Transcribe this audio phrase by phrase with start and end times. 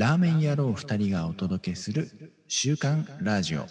[0.00, 3.66] ラーメン野郎二人がお届けする週刊ラジオ。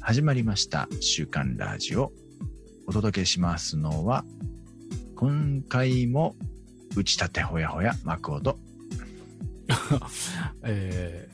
[0.00, 2.10] 始まりました週刊ラジオ。
[2.86, 4.24] お届けしますのは、
[5.14, 6.36] 今回も
[6.96, 8.58] 打ち立てほやほやマクオと、
[10.64, 11.28] え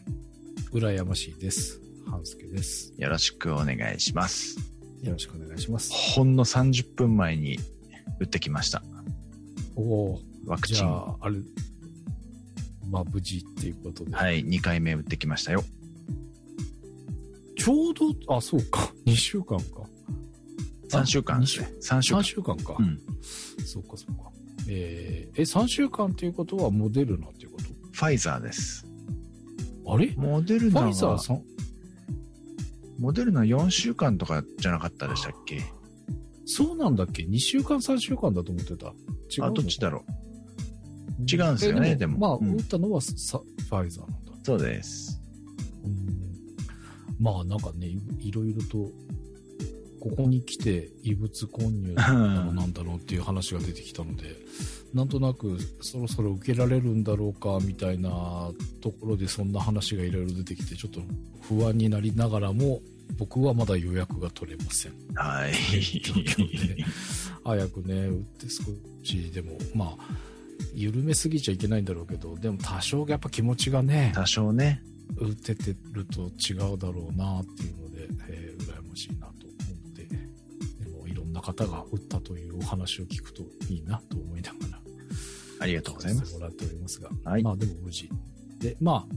[0.73, 1.81] ー、羨ましいです。
[2.07, 2.93] 半助です。
[2.99, 4.59] よろしくお願いします。
[5.01, 5.93] よろしくお願いします。
[5.93, 7.61] ほんの30分前に
[8.19, 8.83] 打ってきました。
[9.79, 9.83] お
[10.15, 10.87] お、ワクチン。
[10.89, 11.37] あ、あれ、
[12.91, 14.15] まあ、無事っていうことで。
[14.15, 15.63] はい、2回目打ってきましたよ。
[17.57, 18.93] ちょうど、あ、そうか。
[19.07, 19.89] 2週間か。
[20.91, 21.71] 3週間ですね。
[21.83, 22.25] 3週3間。
[22.25, 22.77] 週間か。
[22.79, 22.99] うん。
[23.65, 24.31] そうか、そうか。
[24.69, 27.59] えー、え、3週間っていうことはモデルナっていうこ
[27.93, 28.87] ファイザーです。
[29.85, 30.09] とあれ？
[30.09, 31.43] フモデルナァイザーは、さん、
[32.99, 35.63] モデルナ4週間とかじゃなかったでしたっけ？
[36.47, 38.95] そうなんだっけ ?2 週間、3週間だと思ってた。
[39.31, 40.13] 違うのあ、どっちだろう？
[41.31, 42.19] 違うんですよねえでも。
[42.19, 42.55] まあ、うん。
[42.55, 44.33] 打ったのはさファイザーなんだ。
[44.45, 45.21] そうです。
[45.85, 46.37] うん。
[47.19, 48.91] まあなんかね、いいろいろと、
[50.01, 54.37] ここに来て異物混入だのなんだろうっていう話が出てきたので、
[54.95, 58.11] なんとなくそろそろ受けられるんだろうかみたいな
[58.81, 61.01] ところでそんな話がいろいろ出てきて、ちょっと
[61.43, 62.81] 不安になりながらも、
[63.19, 64.93] 僕はまだ予約が取れません。
[65.15, 65.53] はい。
[67.45, 68.65] 早くね、打って少
[69.03, 69.97] しでも、まあ、
[70.75, 74.83] 緩めすぎちゃいけないんだろうけど、でも多少やっぱ気持ちがね、多少ね。
[75.17, 79.38] 打ててると違うだろうなっていうので、えー羨ましいなと
[81.39, 84.81] な方が打ったというお話を聞くといいなと思いながら、
[85.61, 86.35] ありがとうございます。
[86.35, 88.11] もらっておりますが、はいまあでも無事。
[88.61, 89.15] で、まあ、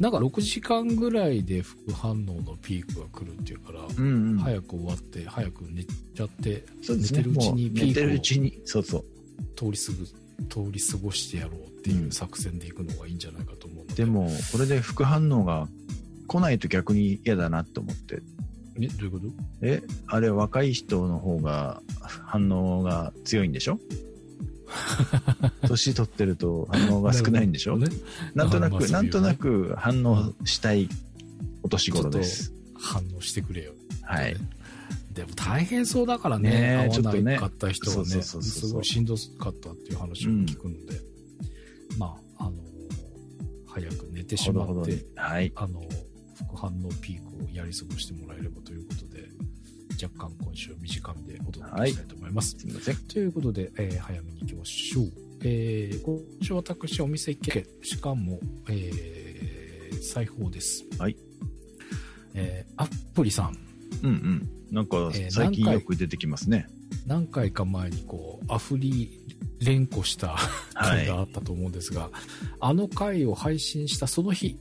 [0.00, 4.38] なんか6時間ぐらいで副反応のピークが来るっていうから、うんうん。
[4.38, 7.18] 早く終わって、早く寝ちゃって、そうですね。
[7.18, 9.04] 寝てるうちにもう寝てるうピーちに、そうそう。
[9.56, 10.06] クを通りすぐ、
[10.48, 14.04] 通り過ごしてやろうっていう作戦でいくのがいいんじゃないかと思うので。
[14.04, 15.68] で、も、これで副反応が
[16.26, 18.22] 来ないと逆に嫌だなって思って。
[18.80, 19.26] え、どういうこと？
[19.62, 23.78] え、あれ若い人の方が反応が強いんでしょ？
[25.68, 27.76] 年取ってると反応が少ないんでしょ？
[27.78, 27.88] ね。
[28.34, 30.88] なんとなく、なんとなく反応したい
[31.62, 32.52] お年頃です。
[32.74, 33.72] 反応してくれよ。
[34.02, 34.36] はい。
[35.12, 41.00] でも大変そうだからね、ねえ会わちょっとねなかった人はね、すごいしんどかったっていう話を聞くので、
[41.98, 42.56] まあ、あの、
[43.66, 45.02] 早く寝てしまって、ほどほどに。
[45.14, 45.52] はい。
[45.56, 45.80] あの、
[46.36, 49.28] 副反応ピークをやり過ごしてもらえればということで、
[50.02, 52.56] 若干今週短めでお届けしたいと思います。
[52.58, 52.96] すみません。
[52.96, 55.12] ということで、えー早めに行きましょう。
[55.42, 58.38] えー、今週私お店行け、しかも、
[58.68, 60.84] えー、裁縫です。
[60.98, 61.16] はい。
[62.34, 63.56] えー、アップリさん。
[64.02, 64.48] うんうん。
[64.70, 66.66] なんかえー最近よく出てきますね。
[67.06, 69.20] 何回か前にこう、アフリ
[69.60, 70.36] 連呼した
[70.74, 71.06] は回い。
[71.06, 72.10] があったと思うんですが、
[72.60, 74.58] あの回を配信したその日、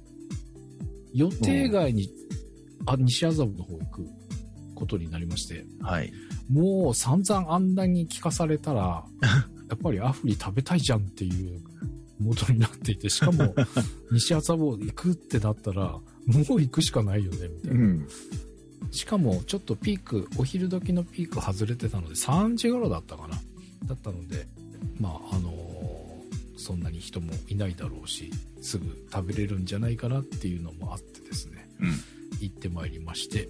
[1.15, 2.09] 予定外に、
[2.85, 4.05] あ、西麻布の方行く
[4.75, 6.11] ことになりまして、はい。
[6.51, 9.05] もう散々あんなに聞かされたら、
[9.69, 11.61] やっぱりアフリ食べたいじゃんっていう
[12.19, 13.55] モードになっていて、しかも
[14.11, 17.85] 西麻布行くってなったら、もう行くしかないよね、みたいうな。
[17.87, 18.07] ん。
[18.91, 23.41] しかも、ちょっとピーク、お昼時のピーク外れてたので、3時頃だったかな。
[23.87, 24.47] だったので、
[24.99, 25.64] まあ、あのー
[26.57, 31.89] そんなに人もいないだろうし、すぐ食べれるんじゃないかなっていうのもあってですね、うん。
[32.39, 33.49] 行ってまいりまして、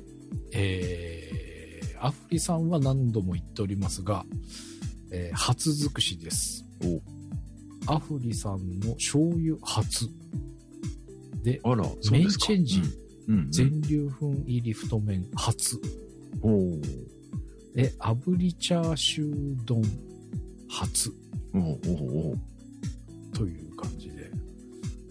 [0.51, 4.25] えー、アフリさんは何度も言っておりますが、
[5.11, 6.65] えー初尽くしです。
[7.87, 10.09] おアフリさんの醤油初。
[11.43, 12.29] で、あら、メイン。
[12.29, 12.81] チェンジ、
[13.27, 13.35] うん。
[13.35, 13.51] うん。
[13.51, 15.79] 全粒粉入り太麺初。
[16.41, 16.81] おお
[17.75, 19.83] で、炙りチャーシュー丼
[20.69, 21.11] 初
[21.53, 22.35] おおおお
[23.35, 24.31] という感じで、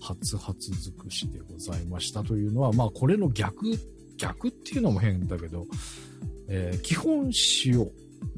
[0.00, 3.66] 初初尽くしでございましたというのは、まあこれの逆、
[4.16, 5.66] 逆っていうのも変だけど、
[6.48, 7.30] えー基本
[7.64, 7.88] 塩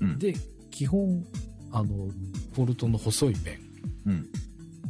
[0.01, 0.19] うん。
[0.19, 0.35] で、
[0.71, 1.25] 基本、
[1.71, 2.09] あの、
[2.57, 3.59] ボルトの細い麺
[4.07, 4.29] うん。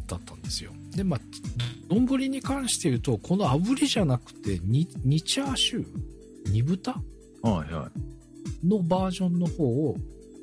[0.07, 0.73] だったんですよ。
[0.95, 1.21] で、まあ、
[1.89, 5.87] 丼に関して言うと、この炙りじゃなくて、煮、煮チャーシュー
[6.51, 6.93] 煮豚
[7.43, 7.91] はいは
[8.65, 8.67] い。
[8.67, 9.97] のバージョンの方を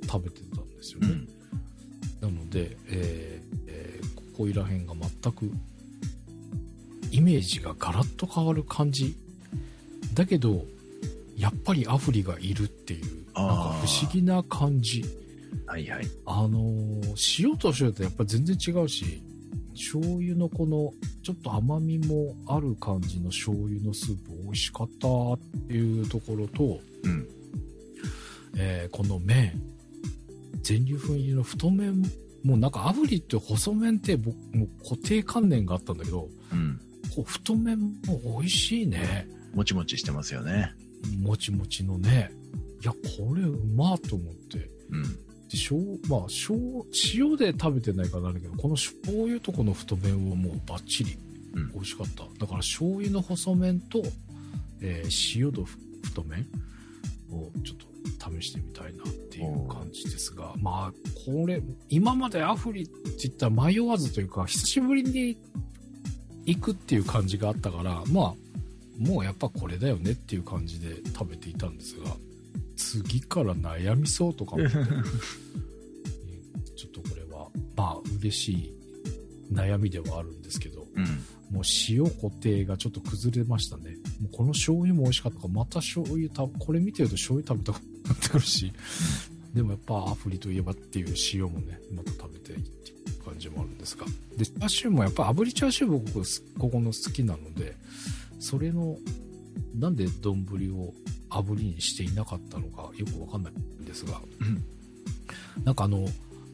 [0.05, 1.07] 食べてたんですよね。
[2.21, 2.33] うん。
[2.35, 3.32] なので、えーえー
[4.33, 5.51] ここいら辺が全く
[7.11, 9.15] イメージがガラッと変わる感じ
[10.13, 10.65] だけど
[11.37, 15.03] やっぱりアフリがいるっていうなんか不思議な感じ
[15.65, 16.07] はいはい。
[16.25, 19.21] あのー塩と塩とやっぱり全然違うし
[19.73, 20.93] 醤油のこの
[21.23, 27.27] ちょっと甘みもある感じの醤油のスープ美味しかったっていうところと、うん。
[28.57, 29.61] えーこの麺
[30.61, 32.03] 全粒粉入りの太麺
[32.43, 36.79] もうなんか炙りって細麺って僕もう固定観念があったんだけど、うん。
[37.15, 39.27] こう太麺も美味しいね。
[39.53, 40.71] もちもちしてますよね。
[41.21, 42.31] もちもちのね。
[42.81, 44.69] いや、これうまーと思って。
[44.89, 45.03] うん。
[45.47, 46.85] で、しょう、まあ、しょう、
[47.15, 51.17] 塩で食べてないからだけど、この醤油とこの太麺はもうバッチリ
[51.55, 52.23] うん美味しかった。
[52.23, 54.01] だから醤油の細麺と、
[54.81, 55.65] えー塩と
[56.03, 56.47] 太麺
[57.33, 57.93] をちょっと
[58.39, 60.93] 試してみたいなっていう感じですが、まあ、
[61.25, 62.93] これ、今までアフリって
[63.27, 65.37] 言ったら迷わずというか、久しぶりに
[66.45, 68.33] 行くっていう感じがあったから、まあ、
[68.97, 72.15] もうやっぱこれだよねっていう感じで食べていたんですが、
[72.75, 74.73] 次から悩みそうとか思って、
[76.75, 78.73] ちょっとこれは、まあ、嬉しい
[79.51, 81.05] 悩みではあるんですけど、うん。
[81.51, 83.97] もう塩固定がちょっと崩れましたね。
[84.19, 88.71] もうこの醤油も美味しかったから、また醤油た、これ見てると醤油食べたくなってくるし、
[89.53, 94.05] でもやっぱアフリといえばっていう塩もね、また食べていっていう感じもあるんですが。
[94.37, 97.75] で、チャーシューもやっぱ炙りチャーシュー僕、ここの好きなので、
[98.39, 98.97] それの、
[99.75, 100.41] なんで丼
[100.73, 100.93] を
[101.29, 104.21] 炙りにしていなかったのかよくわかんないんですが、
[105.63, 106.07] なんかあの、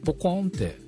[0.04, 0.78] ポコーンって、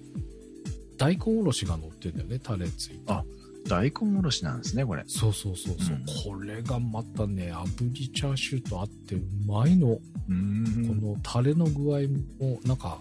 [0.98, 3.00] 大根おろしが乗ってんだよね、タレついて。
[3.06, 3.24] あ
[3.68, 5.04] 大根おろしなんですね、これ。
[5.06, 9.88] そうそうそうそう、これがまたね、炙りチャーシューとあってうまいの。
[9.88, 10.00] こ
[10.32, 11.00] ん。
[11.00, 12.00] のタレの具合
[12.40, 12.98] も、なんか、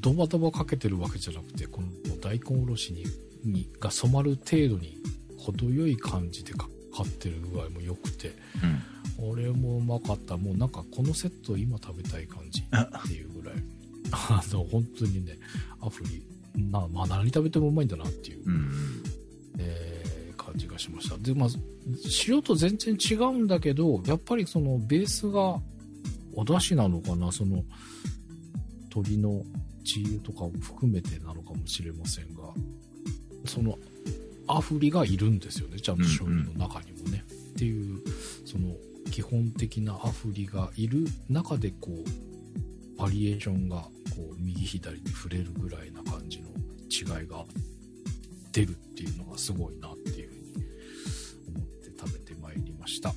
[0.00, 1.88] ドバドバかけてるわけじゃなくて、この
[2.20, 3.04] 大根おろしに、
[3.44, 4.96] にが染まる程度に、
[5.38, 9.30] 程よい感じでかかってる具合も良くて、うん。
[9.30, 10.36] これもうまかった。
[10.36, 13.54] もうなんかこのセット今食べたい感じっていうぐらい。
[14.12, 15.38] あの、本当にね、
[15.80, 16.22] アフリ、
[16.70, 18.70] な、まあ何食べてもうまいんだなっていう、うん。
[20.80, 21.16] しました。
[21.18, 21.48] で、まあ、
[22.26, 25.60] 塩と全然違うんだけど、やっぱりそのベースが
[26.34, 27.62] お出汁なのかな、その
[28.94, 29.44] 鶏の
[29.84, 32.42] 血油とかを含めてなのかもしれませんが、
[33.44, 33.78] その
[34.46, 37.24] アフリがいるんですよね、ちゃんと醤油の中にもね。
[37.28, 38.00] っていう、
[38.44, 38.74] その
[39.10, 43.90] 基本的なアフリがいる中でこう、バリエーションがこ
[44.32, 46.48] う右左に触れるぐらいな感じの
[46.90, 47.44] 違いが
[48.52, 49.96] 出るっていうのがすごいなっ
[52.90, 53.14] した。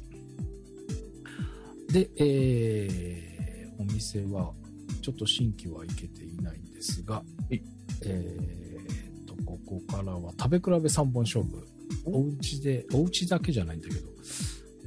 [1.91, 4.53] で、えー、お店は
[5.01, 7.61] ちょっと新規は行けていないんですがはい、
[8.05, 11.67] えーと、ここからは食べ比べ3本勝負。
[12.05, 14.01] お家で、お家だけじゃないんだけど、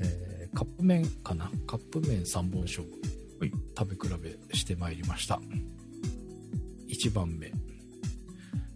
[0.00, 1.50] えーカップ麺かな？
[1.66, 2.90] カップ麺3本勝負。
[3.38, 5.38] はい食べ比べしてまいりました。
[6.88, 7.52] 1番目。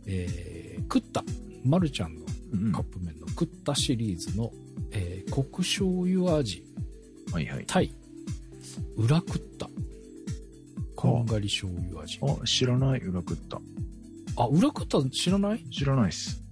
[0.05, 1.25] えー、クッタ、
[1.65, 2.20] マルちゃん
[2.73, 4.53] カップ麺のクッタシリーズの、
[4.93, 6.65] えー、黒醤油味、
[7.33, 7.65] はいはい。
[7.67, 7.95] タイ、
[8.97, 9.69] 裏クッタ、
[10.97, 12.19] こんがり醤油味。
[12.23, 13.61] あ、知らない、裏食った。
[14.37, 15.65] あ、裏クッタ知らない？
[15.71, 16.43] 知らないっす。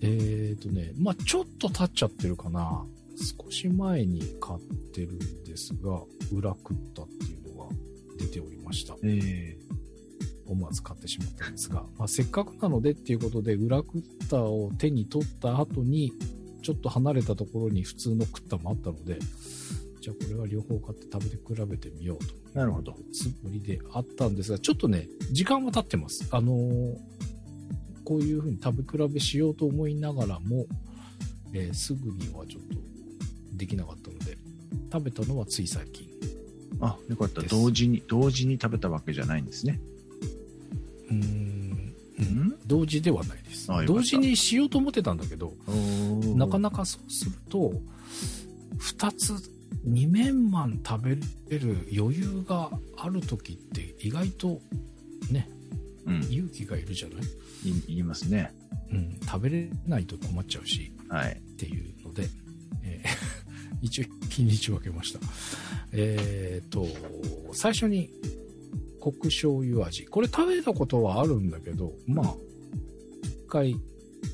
[0.00, 2.84] えーとね、まあちょっと経っちゃってるかな。
[3.44, 4.60] 少し前に買っ
[4.92, 6.02] てるんですが、
[6.32, 7.70] 裏クッタっていうのが
[8.18, 8.96] 出ておりました。
[9.04, 9.56] え
[10.52, 16.12] 思わず買ってしまったんですが、まあ、せっかくなのでっていうことで、裏クッタを手に取った後に、
[16.62, 19.18] ちょっと離れたところに普通のクッタもあったので、
[20.00, 22.34] じゃあこれは両方買って食べて比べてみようと。
[22.54, 22.96] ー、なるほど。
[23.12, 26.28] つもりであったんですが、ちょっとね、時間は経ってます。
[26.30, 26.96] あのー
[28.04, 30.66] こういう風に食べ比べしようと思いながらも、
[31.52, 32.76] えーすぐにはちょっと
[33.56, 34.36] できなかったので、
[34.92, 36.08] 食べたのはつい最近。
[36.80, 37.42] あ、よかった。
[37.42, 39.80] 同時に、同時に食べたわけじゃないんですね。
[41.12, 45.52] うーん、うん同時ではないです同時にしようと思ってたんだけど、
[46.36, 47.72] なかななかそうすると、
[48.78, 49.34] 二つ、
[49.84, 51.10] 二面マン食べ
[51.48, 54.60] れる余裕がある時って意外と
[55.30, 55.48] ね、
[56.06, 56.20] うん。
[56.30, 57.14] 勇気がいるじゃな
[57.64, 57.68] い？
[57.68, 58.52] い言いますね。
[58.90, 61.32] うん、食べれないと困っちゃうし、はい。
[61.32, 62.28] っていうので、
[62.82, 63.08] えー
[63.82, 65.18] 一応日にち分けました。
[65.90, 66.86] えっ、と、
[67.52, 68.10] 最初に
[69.02, 70.06] 黒醤油味。
[70.06, 72.34] これ食べたことはあるんだけど、まあ、
[73.24, 73.76] 一回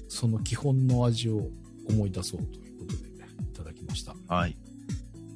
[0.09, 1.49] その基本の味を
[1.89, 4.15] 思い出そうということで、いただきました。
[4.29, 4.57] はい。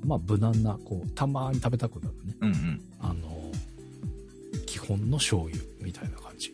[0.05, 2.37] まあ、無難な、こう、たまに食べたくなるね。
[2.41, 2.83] うんうん。
[3.01, 3.51] あの、
[4.67, 6.51] 基本の醤油みたいな感じ。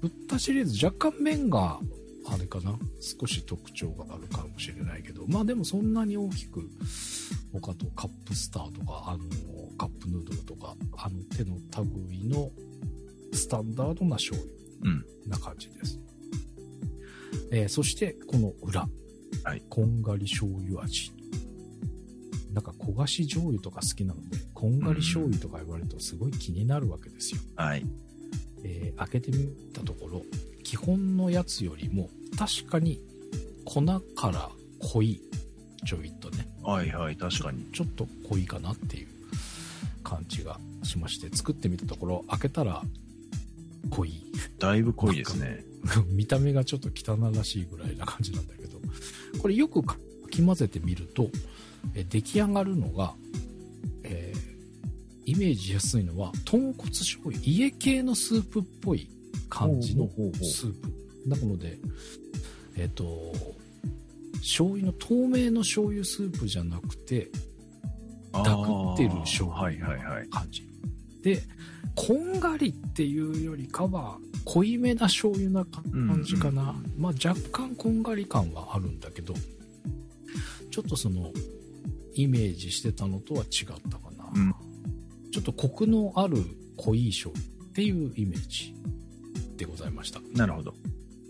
[0.00, 1.78] ブッダシリーズ若干麺が、
[2.26, 6.68] あれかな少し特徴があるかもしれないけど、まあでもそんなに大きく、
[7.52, 9.24] 他とカップスターとか、あの、
[9.76, 11.56] カップヌードルとか、あの手の
[12.08, 12.50] 類の
[13.32, 14.52] スタンダードな醤油
[14.82, 15.04] うん。
[15.30, 16.00] な感じです。
[17.52, 18.88] えーそして、この裏。
[19.44, 21.12] はいこんがり醤油味。
[22.52, 27.40] なんか焦がし醤油とか好きなので、こんがり醤油とか言われるとすごい気になるわけですよ。
[27.56, 27.86] はい。
[28.64, 30.22] えー開けてみたところ、
[30.62, 33.00] 基本のやつよりも確かに
[33.64, 33.82] 粉
[34.14, 34.50] から
[34.92, 35.22] 濃い
[35.86, 37.64] ちょいとねはいはい、確かに。
[37.72, 39.08] ちょっと濃いかなっていう
[40.02, 42.82] 感じがしまして作ってみたところ開けたら
[43.90, 44.22] 濃い
[44.58, 45.64] だいぶ濃いですね。
[46.12, 48.78] 見た目がちょっと汚らしいぐらいな感じなんだけど
[49.38, 49.96] これよくか
[50.30, 51.30] き混ぜてみると
[51.94, 53.14] え出来上がるのが、
[54.04, 54.50] えー
[55.30, 59.08] イメージしやすいのは豚骨醤油家系のスープっぽい
[59.48, 60.08] 感じの
[60.42, 60.92] スープ
[61.28, 61.78] なので
[62.76, 63.32] えっ、と
[64.40, 67.30] 醤油の透明の醤油スープじゃなくて
[68.32, 68.50] ダク
[68.94, 70.24] ってる醤はい油。
[70.24, 70.62] の感じ、
[71.22, 71.42] で
[71.94, 79.34] こんがりっていうよりかは濃いめな醤油な感じかな、まあ若干こんがり感はあるんだけど
[80.70, 81.32] ちょっとその
[82.14, 84.54] イメージしてたのとは違ったかな、うん。
[85.32, 86.44] ちょっとコクのある
[86.76, 88.74] 濃い醤油っていうイメージ
[89.56, 90.20] でございました。
[90.34, 90.74] なるほど。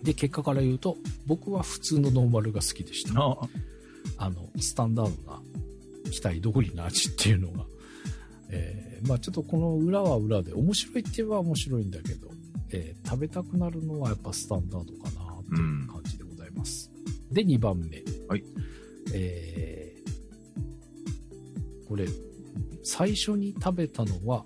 [0.02, 3.21] で結果から言うと僕は普通のノーマルが好きでした。
[3.21, 3.38] あ
[4.19, 4.30] あ。
[4.30, 5.40] のスタンダードな
[6.11, 7.64] 期待通りの味っていうのが、
[8.50, 12.28] えーまあちょっとこの裏は裏で面白いって言えば面白いんだけど、
[12.71, 16.90] えー食べたくなるのはやっぱスタンダードかなっていう感じでございます、
[17.33, 18.02] で2番目。
[18.28, 18.45] はい。
[19.14, 20.11] えー
[21.88, 22.07] これ
[22.85, 24.45] 最初に食べたのは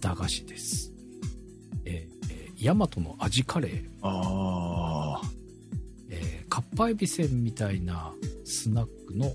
[0.00, 0.92] 駄菓子です
[2.66, 3.84] ヤマトの味カレー。
[4.02, 5.20] あ
[6.10, 8.12] えー、かっぱえびせんみたいな
[8.44, 9.32] スナックの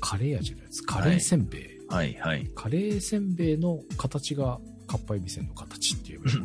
[0.00, 0.82] カレー味のやつ。
[0.82, 1.94] カレーせんべい、ー。
[1.94, 2.50] はいはい。
[2.56, 6.22] カレーせんべいの形がかっぱえびせんの形っていう。
[6.22, 6.28] うん。
[6.28, 6.40] うん。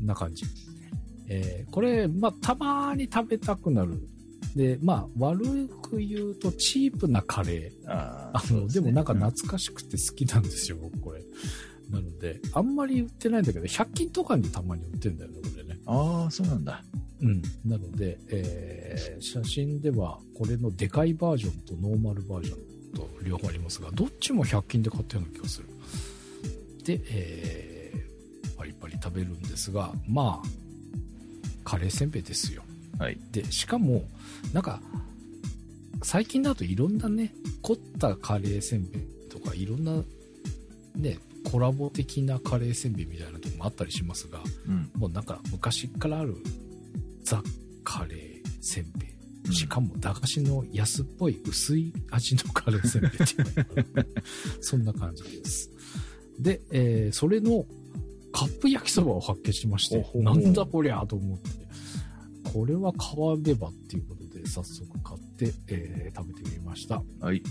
[0.00, 0.06] うん。
[0.06, 0.44] な感じ、
[1.28, 4.00] えーこれ、まあ、たまに食べたくなる。
[4.54, 7.90] でまあ悪く言うとチープなカレー。
[7.90, 11.22] ああので,、ねもなんか懐かしくて好きなんですよ僕これ
[11.90, 16.82] なのであんまり売ってないんだけど100均とかにたまに売ってんだよねこれねああ、そうなんだ。
[17.22, 22.58] うん、なので、えー写真ではこれのでかいバージョンとノーマルバージョン
[22.94, 25.68] と両方ありますがどっちも100均で買ったような気がする
[26.84, 30.48] で、えーパリパリ食べるんですがまあ
[31.64, 32.62] カレーせんべいですよ
[32.98, 33.18] はい。
[33.32, 34.04] でしかも
[34.52, 34.80] なんか
[36.02, 40.02] 最近だといろんなね凝ったカレーせんべいとかいろんな
[40.94, 41.18] ね
[41.56, 44.90] コラボ的なカレーせんべいみたいなとこもあったりしますがうん。
[44.94, 46.36] もうなんか昔からある
[47.24, 47.42] ザ・
[47.82, 48.18] カレー
[48.60, 49.06] せんべ
[49.46, 49.54] うんい。
[49.54, 54.06] しかも駄菓子の安っぽい薄い味のカレーせんべいっていう
[54.60, 55.70] そんな感じです。
[56.38, 57.64] で、えーそれの
[58.32, 61.48] カップ焼きそばを発見しまして、なんだこりゃと思って、
[62.52, 67.02] これは買わねばっていうことで早速買って、えー食べてみました。
[67.20, 67.42] はい。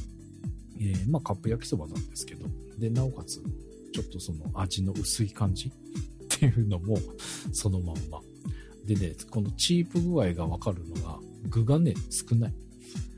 [0.80, 2.46] えーまあカップ焼きそばなんですけど、
[2.78, 3.42] で、なおかつ、
[3.96, 5.72] ちょっとその味の薄い感じっ
[6.28, 6.98] ていうのも
[7.54, 8.20] そのまんま。
[8.86, 11.18] でね、このチープ具合がわかるのが、
[11.50, 12.54] 具がね、少ない。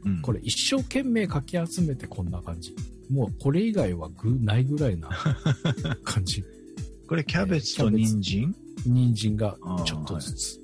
[0.06, 2.76] うんこれ一生懸命かき集めてこんな感じ。
[3.10, 5.10] もうこれ以外は具ないぐらいな
[6.06, 6.44] 感じ。
[7.08, 8.56] これキャベツと人参？
[8.86, 10.62] 人参がちょっとずつ。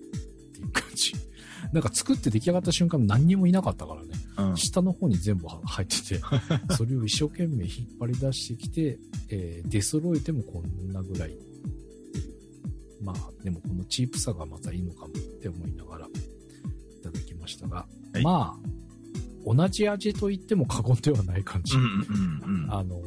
[1.74, 4.10] なんか作って出来上がった瞬間何にもいなかったからね。
[4.38, 4.58] うん。
[4.58, 6.22] 下の方に全部入ってて、
[6.78, 9.00] それを一生懸命引っ張り出してきて、
[9.30, 13.04] えー出揃えてもこんなぐらいっていう。
[13.04, 15.12] まあ、でもこのチープさがまたいいのかもっ
[15.42, 16.10] て思いながらい
[17.02, 21.76] ただきましたが、はいまあ、同じ味と言っても過言ではない感じ。
[21.76, 22.72] うんうんうん。
[22.72, 23.02] あの、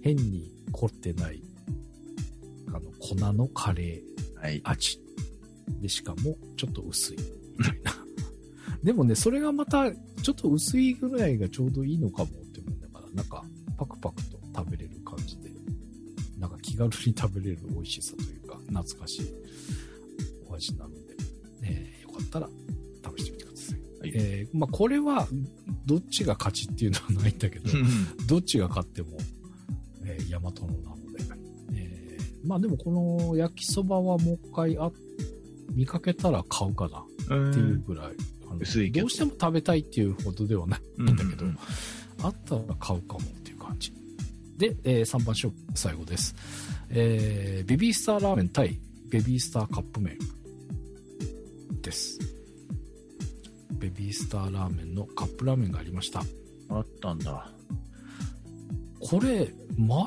[0.00, 1.42] 変に凝ってない、
[2.68, 4.60] あの、粉のカレーはい。
[4.64, 4.98] 味。
[5.80, 7.16] で、しかも、ちょっと薄い。
[7.58, 7.92] みたいな。
[8.82, 13.44] でもね、それがまた、ちょっと薄いぐらいがちょうどいいのかもって思いながら、なんか、
[13.76, 15.50] パクパクと食べれる感じで、
[16.38, 19.26] なんか気軽に食べれる美味しさというか、懐かしい
[20.48, 20.96] お味なので、
[21.62, 22.48] えーよかったら
[23.18, 23.80] 試してみてください。
[24.00, 24.12] はい。
[24.14, 25.26] えーまあ、これは、
[25.84, 27.70] どっちが勝ちっていうのはないんだけど、
[28.26, 29.18] どっちが勝っても、
[30.04, 31.24] えー、大和のなので、
[31.72, 34.92] えーまあでもこの焼きそばはもう一回あ
[35.74, 37.00] 見かけたら買うかな。
[37.00, 38.06] うんっていうぐらい、
[38.48, 39.04] あの薄いけど。
[39.04, 41.46] どうしても食べたいっていうほどではないうんんだけど、
[42.22, 43.92] あったら買うかもっていう感じ。
[44.56, 46.34] で、え3番勝負最後です、
[46.90, 48.78] えーベビースターラーメン対
[49.10, 50.18] ベビースターカップ麺
[51.82, 52.18] です。
[53.72, 56.22] ベビースターラーメンのカップラーメンがありました。
[56.70, 57.50] あったんだ。
[59.00, 60.04] これ前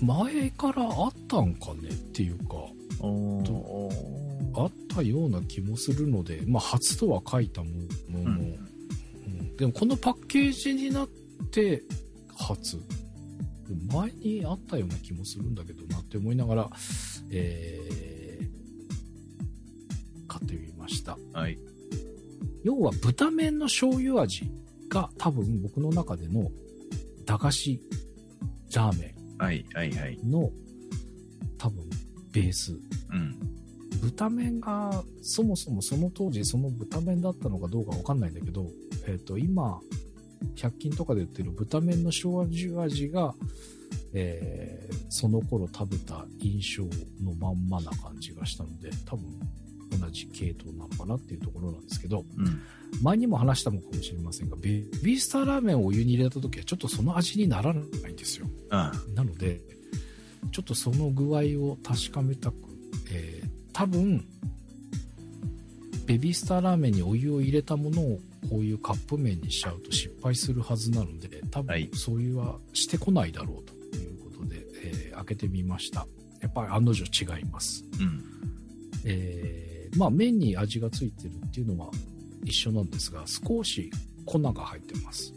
[0.00, 2.54] 前からあったんかねっていうか
[3.00, 3.42] おー。
[3.42, 4.25] どおー
[4.56, 7.70] あったような気もするので、まあ、初とは書いたも
[8.10, 8.66] のの、うんうん
[9.56, 11.08] でもこのパッケージになっ
[11.50, 11.82] て
[12.36, 12.78] 初
[13.90, 16.70] 前にあったような気もするんだけどなって思いながら、
[17.30, 18.38] え
[20.28, 21.16] 買ってみました。
[21.32, 21.58] はい。
[22.64, 24.50] 要は豚麺の醤油味
[24.88, 26.50] が多分僕の中での
[27.24, 27.80] 駄菓子
[28.74, 30.18] ラーメはい、はい、はい。
[30.24, 30.50] ンの
[31.58, 31.84] 多分
[32.32, 32.72] ベース。
[32.72, 33.38] うん。
[34.00, 38.66] 豚麺がそもそもその当時その豚麺だったのかどうかわかんないんだけど、
[39.06, 39.80] えっ、と今
[40.56, 43.34] 100均とかで売ってる豚麺の醤油味が、
[44.12, 46.82] えーその頃食べた印象
[47.24, 49.24] のまんまな感じがしたので多分
[49.98, 52.62] 同じ系統なのかなっていうところなんですけどうん。
[53.02, 59.60] 前にも話したのかもしれませんがベビースターラーメンをお湯に入れた時はちょっとその味にならないんですよあなので
[60.52, 62.54] ちょっとその具合を確かめたく、
[63.12, 63.45] えー
[63.76, 64.24] 多分
[66.06, 71.84] ベビースターラーメンにお湯を入れたものをこういうカップ麺にしちゃうと失敗するはずなので多はい。
[71.88, 76.06] 分そういうはしてこないだろうということで、えー開けてみました。
[76.40, 77.84] やっぱり案の定違います。
[78.00, 78.24] うん。
[79.04, 81.90] えーまあ麺に味がついてるっていうのは
[82.44, 83.90] 一緒なんですが少し
[84.24, 85.34] 粉が入ってます。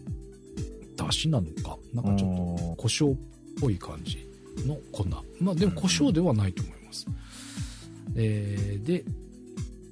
[0.96, 1.78] だしなのか？
[1.94, 3.18] なんかちょっと胡椒っ
[3.60, 4.26] ぽい感じ
[4.66, 5.04] の粉。
[5.42, 7.06] まあでも胡椒ではないと思います、
[8.16, 9.04] えーで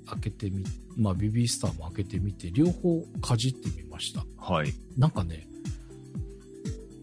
[0.10, 0.64] 開けてみ
[0.96, 4.26] まあベビースターも開けてみて両方かじってみました。
[4.38, 4.74] はい。
[4.98, 5.48] なんかね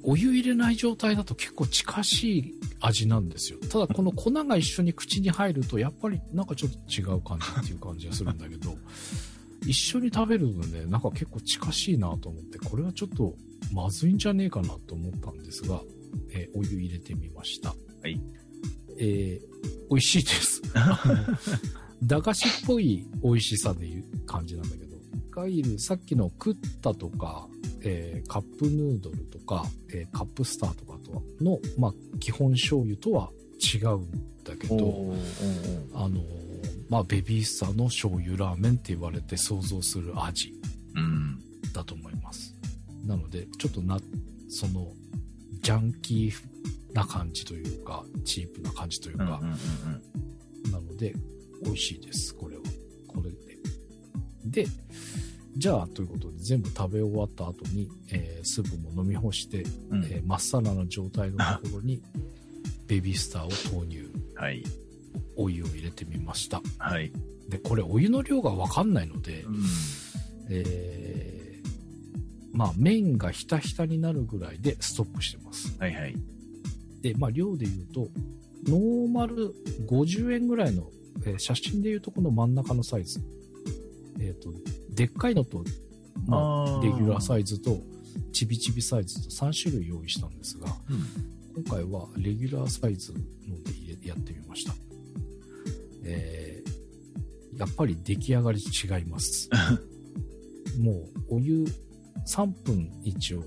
[0.02, 3.58] お湯入れない状態だと結構近しい味なんですよ。
[3.70, 8.76] ただこの粉が一緒に口に入るとやっぱりなんかちょっと違う感じっていう感じがするんだけど
[9.66, 13.34] 一緒に食べるのねなんか結構近しいなと思ってこれはちょっと
[13.72, 15.82] まずいんじゃねえかなと思ったんですが、
[16.30, 17.74] えーお湯入れてみました。
[18.02, 18.20] はい
[18.98, 19.54] えー
[19.88, 20.62] 美味しいです。
[22.02, 24.98] 駄菓子っぽい美味しさでいう感じなんだけどい
[25.36, 27.48] わゆるさっきのクッタとか、
[27.80, 33.30] えーカップヌードルとか、えーカップスターとかとの、まあ、基本醤油とは
[33.60, 34.10] 違うん
[34.44, 35.14] だけど
[35.94, 36.44] あのー
[36.88, 40.52] まあ、ベビースターの醤油ラーメンって言われて想像する味
[40.94, 41.40] うん。
[41.72, 42.54] だと思います。
[43.04, 43.98] なのでちょっとな
[44.48, 44.92] その
[45.64, 49.40] ジャンキーな感じというかチープな感じというか。
[50.70, 51.14] なので、
[51.64, 52.62] 美味しいです、これは。
[53.08, 54.64] これで。
[54.64, 54.66] で、
[55.56, 62.02] じゃあ、ということで、全部食べ終わった後に、えースープも飲み干して、うんえーまっさらな状態のところに、
[62.86, 64.62] ベビースターを投入、はい。
[65.36, 66.60] お湯を入れてみました。
[66.78, 67.10] はい。
[67.48, 69.62] で、これ、お湯の量がわかんないのでう、ん。
[70.50, 71.43] えー
[72.54, 75.76] まあ、麺がひたひたになるぐらいでストップしてます。
[75.78, 76.14] はいはい。
[77.02, 78.08] で、まあ、量で言うと、
[78.68, 79.52] ノーマル
[79.88, 80.88] 50円ぐらいの、
[81.26, 83.20] えー写真で言うとこの真ん中のサイズ。
[84.20, 84.52] えっ、と、
[84.94, 85.64] でっかいのと、
[86.26, 87.78] まあ、レギュラーサイズと、
[88.32, 90.94] ちびちびサイズと3種類用意したんですが、う
[91.58, 91.62] ん。
[91.64, 93.18] 今回はレギュラーサイズの
[93.98, 94.72] でやってみました。
[96.04, 96.44] えー
[97.56, 99.48] やっぱり出来上がり違います。
[100.80, 101.64] もう、お湯
[102.26, 103.44] 3分一応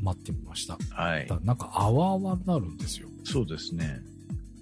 [0.00, 0.78] 待ってみました。
[0.90, 3.08] はいだなんか泡々になるんですよ。
[3.24, 4.00] そうですね。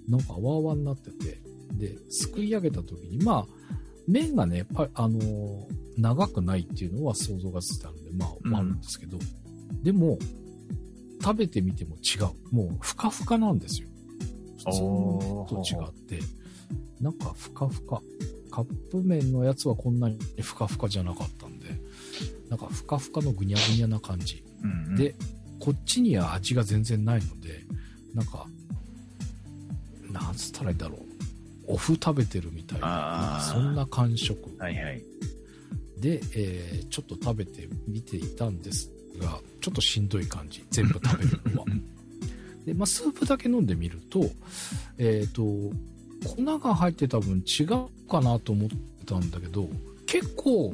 [0.07, 1.41] なんか泡々になってて、
[1.73, 3.45] で、すくい上げた時に、まあ、
[4.07, 9.17] 麺がね、パあのー長くないっていうのは想像がついたので、まあ、うんあるんですけど、
[9.81, 10.19] でも、
[11.21, 12.55] 食べてみても違う。
[12.55, 13.87] もう、ふかふかなんですよ。
[14.59, 16.19] 普通の麺と違って、
[17.01, 18.01] なんかふかふか。
[18.51, 21.46] カップ麺のやつはこんなにふかふかじゃなかった
[22.49, 24.43] なんかふかふかのぐにゃぐにゃな感じ。
[24.63, 25.15] うんうん、で、
[25.59, 27.65] こっちには味が全然ないので、
[28.13, 28.47] なんか、
[30.11, 31.01] なんつったらいいんだろう。
[31.67, 35.03] お麩食べてるみたいな、そんな感触はいはい。
[35.99, 40.63] で、えーちょっと食べてみていたんですが、ちょっとしんどい感じ。
[40.71, 41.67] 全部食べるのは。
[42.65, 44.29] で、まあ、スープだけ飲んでみると、
[44.97, 45.43] えっ、と、
[46.25, 49.69] 粉が入ってた分違うかなと思ってたんだけど、
[50.05, 50.73] 結構、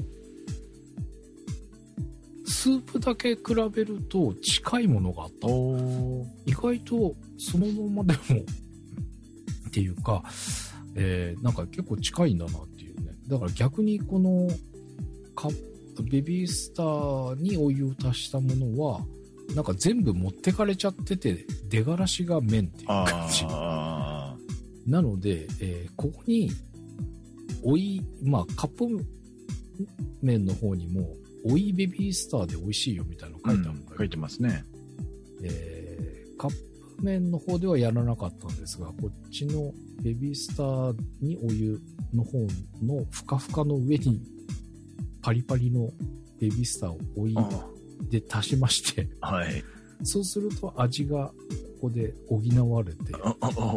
[2.54, 3.42] スープだけ比
[3.74, 5.48] べると近いものがあった。
[5.48, 8.42] お意外とそのままでも
[9.68, 10.24] っていうか、
[10.96, 13.12] えーなんか結構近いんだなっていうね。
[13.28, 14.48] だから逆にこの
[15.36, 15.50] カ
[16.04, 19.04] ベビースターにお湯を足したものは、
[19.56, 23.46] なんか全部持ってかれちゃってて、出がらしが麺っていう感じ。
[23.50, 24.36] あ
[24.86, 26.52] なので、えーここに、
[27.64, 28.86] おい、まあ、カップ
[30.22, 34.64] 麺の方にも、おいベビースターで美味しいよみたいなのあ、書いてあるんだけど、書いてますね。
[35.44, 36.04] えー
[36.36, 41.80] カップ麺の方ではやらなかったんですが、こっちのベビースターにお湯
[42.14, 42.40] の方
[42.82, 44.22] のふかふかの上に
[45.22, 45.92] パリパリの
[46.40, 47.50] ベビースターをお湯あ
[48.10, 49.64] で足しまして、はい。
[50.04, 51.32] そうすると味が
[51.84, 52.40] こで補
[52.72, 53.12] われて、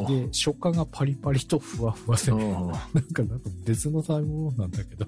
[0.07, 2.73] で、食感がパリパリとふわふわで、おなん
[3.13, 5.07] か、なんか別の食べ物なんだけど、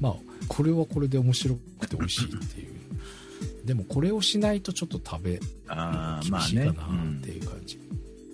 [0.00, 0.14] まあ、
[0.48, 2.74] これはこれで面白くて美味しいっていう。
[3.64, 6.46] でもこれをしないとちょっと食べああ、厳まあね。
[6.48, 6.72] しいかな
[7.18, 7.78] っていう感じ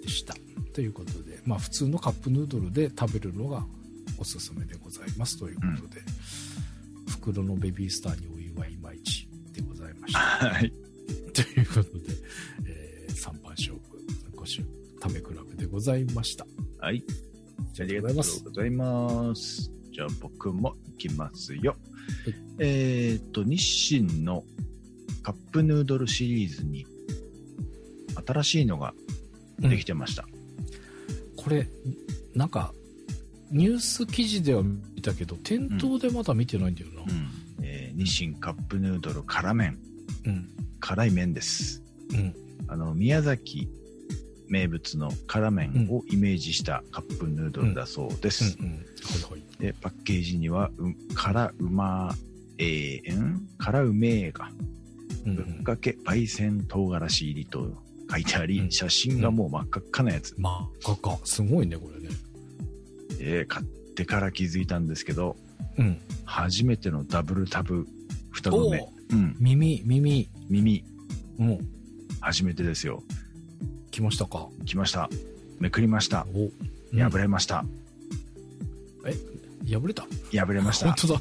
[0.03, 0.35] でした。
[0.73, 3.65] ということで、まあ普通のカップヌードルで食べるのが
[4.19, 6.03] おすすめでございますということで、
[7.09, 10.19] 袋のベビースターにお湯はいまいちでございました。
[10.19, 10.73] はい。
[11.33, 12.15] ということで、
[12.67, 13.81] えー、三番勝負、
[14.35, 14.65] ご種
[15.03, 16.47] 食べ比べでございました。
[16.79, 17.05] はい。
[17.69, 19.80] あありがとうございます。
[19.93, 21.77] じゃあ僕も行きますよ。
[22.59, 24.45] えーっと、日清の
[25.23, 26.87] カップヌードルシリーズに
[28.27, 28.95] 新しいのが
[29.59, 30.27] できてました。
[31.37, 31.69] これ、
[32.35, 32.73] なんか、
[33.51, 37.03] ニュース記事では見たけど、店頭でまだ見てないんだよな。
[37.03, 37.29] うん
[37.63, 39.79] えー日清カップヌードル辛麺。
[40.25, 40.49] うん。
[40.81, 41.83] 辛い麺です。
[42.13, 42.35] うん。
[42.69, 43.69] あの、宮崎
[44.51, 48.59] 名物の辛麺をイメージしたカップヌードルだそうです。
[49.59, 52.15] で、パッケージには、う辛うま
[52.59, 53.49] えー、ん？
[53.59, 54.51] 辛うめえが、
[55.25, 60.35] うんぶっかけ焙煎唐辛子入りと書いてあり、うん写真がもう真っ赤っかなやつ。
[60.37, 62.09] まあ、かか、すごいね、これね。
[63.21, 65.37] えー買ってから気づいたんですけど、
[65.79, 65.99] うん。
[66.25, 67.87] 初めてのダブルタブ
[68.31, 68.93] 双子目お。
[69.13, 70.85] うん、耳、耳、耳、
[71.39, 71.59] うん。
[72.21, 73.03] 初めてですよ。
[73.91, 74.49] 来ましたか？
[74.67, 75.09] 来ました。
[75.59, 76.27] めくりました。
[76.35, 76.51] お、
[76.97, 77.65] 破れました。
[79.67, 80.05] 破れた？
[80.33, 81.09] 破れました本。
[81.09, 81.21] 当だ。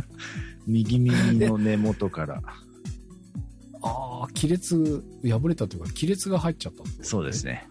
[0.66, 2.42] 右耳の根元から。
[3.82, 7.44] ああ、亀裂、破れたというか、亀裂が入っちゃったねそうです。
[7.44, 7.66] ね。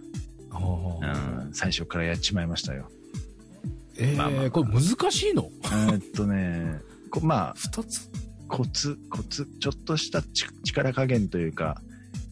[0.52, 1.46] あうあ。
[1.46, 2.90] ん、最初からやっちまいましたよ。
[3.98, 5.50] ええまあまあまあこれ難しいの？
[5.64, 6.80] えーっとね、
[7.10, 8.10] こまあ、二つ？
[8.48, 11.82] コツ、コツ、ちょっとしたち力加減というか、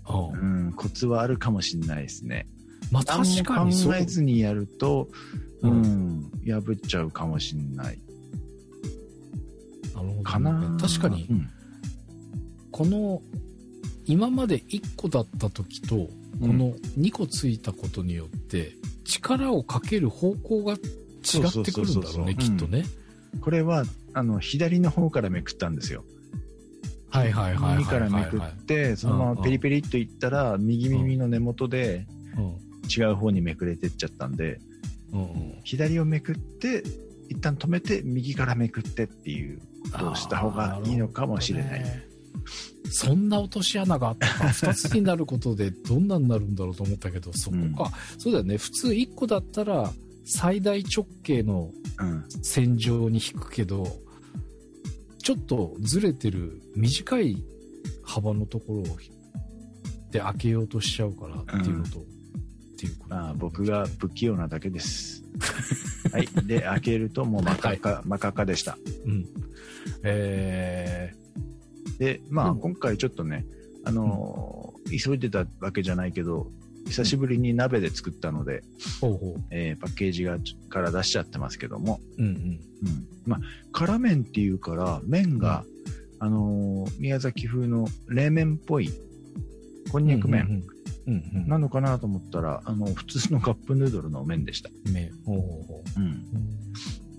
[0.08, 2.48] うん、コツはあるかもしれないですね。
[2.92, 5.10] まあ確かに考えずにやると、
[5.62, 8.00] う、うん破っちゃうかもしれない。
[9.94, 11.50] なるほどねかな確かにう、ん。
[12.72, 13.22] この、
[14.06, 16.10] 今まで1個だった時と、こ
[16.48, 22.86] の2個ついたことによって、力をかける方向が違ってくるんだろうね、きっとね。
[23.40, 26.04] これは、あの、左の方からめくったんですよ。
[27.12, 27.78] はいはいはいはいはいはい。
[27.78, 32.08] 右からめくって、そのままペリペリっといったら、右耳の根元で
[32.90, 34.60] 違う方にめくれてっちゃったんで、
[35.12, 35.20] うん。
[35.20, 35.60] うんうん。
[35.64, 36.84] 左をめくって、
[37.30, 39.60] 一旦止めて、右からめくってっていう
[39.92, 41.86] ことをした方がいいのかもしれない。
[42.90, 44.50] そんな落とし穴があったか。
[44.54, 47.92] 二つになることでどんなになるんだろうと思ったけど、そこか。
[48.18, 48.58] そうだよね。
[48.58, 49.92] 普通1個だったら、
[50.24, 52.26] 最大直径のうん。
[52.42, 53.88] 線上に引くけど、
[55.22, 57.44] ちょっとずれてる短い
[58.04, 58.84] 幅のところを
[60.12, 62.04] で開けようとしちゃうからっていうのと、っ
[62.78, 65.24] ていうことまあ、僕が不器用なだけです。
[66.12, 66.28] はい。
[66.46, 68.78] で、開けるともう真っ赤っか、真っ赤っかでした。
[69.06, 69.26] うん。
[70.04, 71.14] え
[71.98, 73.46] で、まあ、今回ちょっとね、
[73.86, 76.52] あのー急いでたわけじゃないけど、
[76.88, 78.64] 久しぶりに鍋で作ったので、
[79.02, 80.38] うほえーパッケージが
[80.70, 82.24] から出しちゃってますけども、う。
[82.24, 82.60] うんうん。
[83.26, 83.40] まあ、
[83.72, 85.64] 辛麺っていうから、麺が、
[86.20, 88.92] あのー宮崎風の冷麺っぽい、
[89.92, 90.08] こんうん。
[90.08, 90.64] にゃく麺
[91.08, 91.38] うんうん。
[91.38, 94.70] うんなのかなと思ったら、あの、普通のカップヌードルの麺でした。
[94.86, 94.94] うん。
[94.94, 95.12] 麺。
[95.26, 96.04] ほうほうほうん。
[96.04, 96.16] う。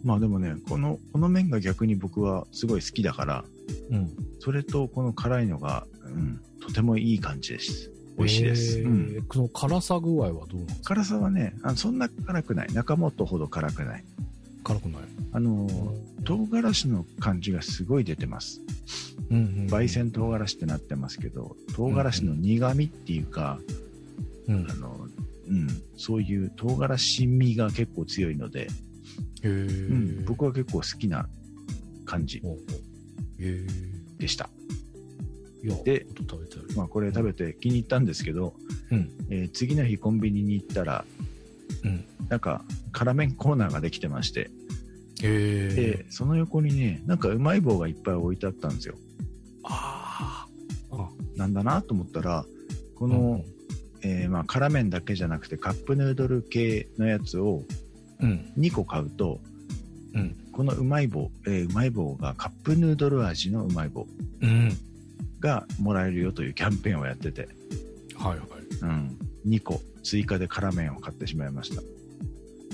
[0.05, 3.45] まあでもね、この、この麺が逆に僕はすごい好きだから、
[3.91, 4.11] うん。
[4.41, 7.93] それとこの辛いのが、うん、とてもいい感じです。
[8.19, 8.79] 美味しいです。
[8.79, 8.93] えうん。
[9.21, 10.95] ーこの辛さ具合はどうなんですか？
[10.95, 12.73] 辛さはね、あそんな辛くない。
[12.73, 14.05] 中本ほど辛くない。
[14.65, 15.03] 辛くない？
[15.33, 18.61] あのー、唐辛子の感じがすごい出てます。
[19.31, 19.67] うんうん。
[19.67, 23.59] 焙煎唐辛子ってなってますけど、唐辛子の苦味っていうか、
[24.49, 24.67] うん。
[24.71, 25.09] あの、
[25.49, 28.69] うん、そういう唐辛子味が結構強いので、
[29.43, 31.29] へうん、ー僕は結構好きな
[32.05, 32.41] 感じ
[34.19, 34.49] でした。
[35.85, 36.07] で。
[36.77, 38.55] まあこれ食べて気に入ったんですけど、
[38.91, 39.11] うん。
[39.31, 41.05] えー次の日コンビニに行ったら、
[41.85, 42.05] うん。
[42.29, 44.51] なんか辛麺コーナーができてまして。
[45.75, 48.97] で、その横にね、なんかうまい棒がいっぱい置いてあったんですよ。
[49.65, 50.47] あ
[50.91, 50.97] あ。
[50.97, 52.45] あなんだなと思ったら、
[52.95, 53.45] ここの、
[54.03, 57.63] えーまあ辛麺だけじゃなくてカップヌードル系のやつを
[58.21, 58.53] うん。
[58.59, 59.41] 2個買うと、
[60.15, 60.37] うん。
[60.53, 64.07] このうまい棒、えーうまい棒がカップヌードル味のうまい棒
[64.41, 64.77] うん。
[65.43, 67.49] がもらえるよというキャンペーンをやってて、
[68.17, 68.47] はいはい。
[68.81, 71.83] うん、2個追加で辛麺を買ってしまいました。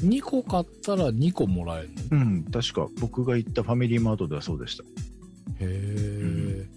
[0.03, 2.19] 2個買ったら2個もらえるの？
[2.19, 4.85] うん、確か僕が行ったファミリーマートではそうでした。
[4.85, 4.87] へ
[5.61, 6.69] え。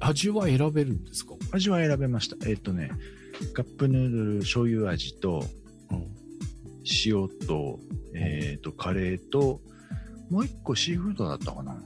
[0.00, 1.34] 味は選べるんですか？
[1.52, 2.36] 味は選べました。
[2.48, 2.90] えっ、とね、
[3.52, 5.44] カップヌードル醤油味と、
[5.90, 6.06] うん。
[7.04, 7.78] 塩と、
[8.14, 9.60] えっ、と、カレーと、
[10.30, 11.80] もう一個シーフードだったかな。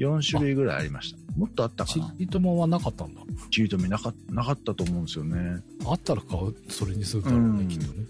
[0.00, 1.18] 4種類ぐらいありました。
[1.36, 2.14] もっとあったかチな。
[2.18, 3.20] リトマはなかったんだ。
[3.50, 5.62] チートミなかなかったと思うんですよね。
[5.84, 8.06] あったら買う、それにするだろうね、うんきっとね。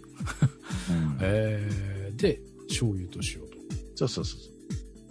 [0.90, 3.56] うん えー、で、醤油と塩と。
[3.96, 4.52] そうそうそうそう。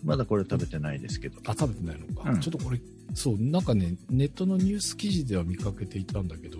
[0.05, 1.39] まだこれ食べてないですけど。
[1.45, 2.31] あ、食べてないのか。
[2.31, 2.81] うんちょっとこれ、
[3.13, 6.57] そう、なんかね、ネットのニュース記事では見かけていたんだけど、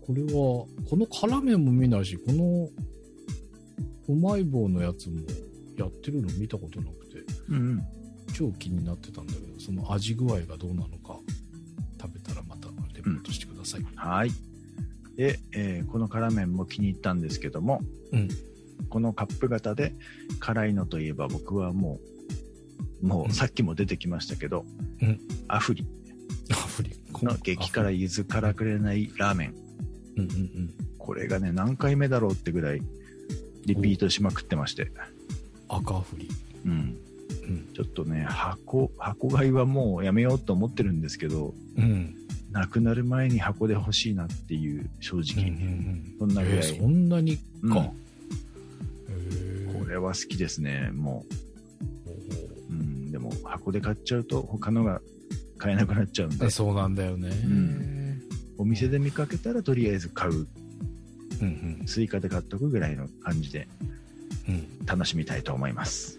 [0.00, 2.70] これは、この辛麺も見ないし、この、
[4.08, 5.20] うまい棒のやつも
[5.76, 7.82] やってるの見たことなくて、うん。
[8.38, 11.18] 超気になってたんだけど、その味具合がどうなのか、
[12.00, 13.86] 食べたらまたレポートしてください。
[13.96, 14.30] はい。
[15.16, 18.28] で、えーこの辛麺も気に入ったんですけども、うん。
[18.90, 19.92] このカップ型で
[20.38, 21.98] 辛いのといえば僕はも
[23.02, 24.64] う、もうんうさっきも出てきましたけど、
[25.02, 25.84] うんアフリ
[26.52, 29.54] アフリの激辛ゆず辛くれないラーメン。
[30.16, 30.74] うんうんうん。
[30.96, 32.82] これがね、何回目だろうってぐらい
[33.66, 34.92] リピートしまくってまして。
[35.68, 36.28] 赤アフリ。
[36.66, 37.07] うん。
[37.48, 37.68] うん。
[37.74, 42.14] ちょっとね、箱、箱買いはもうやめようと思ってるんですけど、うん。
[42.50, 45.46] なくなる前に箱で欲しいなっていう正うんうんう直。
[45.46, 46.14] ん。
[46.18, 47.42] そんなぐらいえーそんなにか。
[47.62, 48.08] うん
[49.78, 51.24] これは好きですね、も
[52.68, 52.72] う。
[52.72, 55.00] うん、でも箱で買っちゃうと他のが
[55.56, 57.30] 買えなくなっちゃうんで、そうなんだよね。
[57.30, 58.20] ん
[58.58, 63.66] お店で見かけたらとりあえず買う、うんうん追加で買っとくぐらいの感じで
[64.48, 64.86] うん。
[64.86, 66.17] 楽しみたいと思います。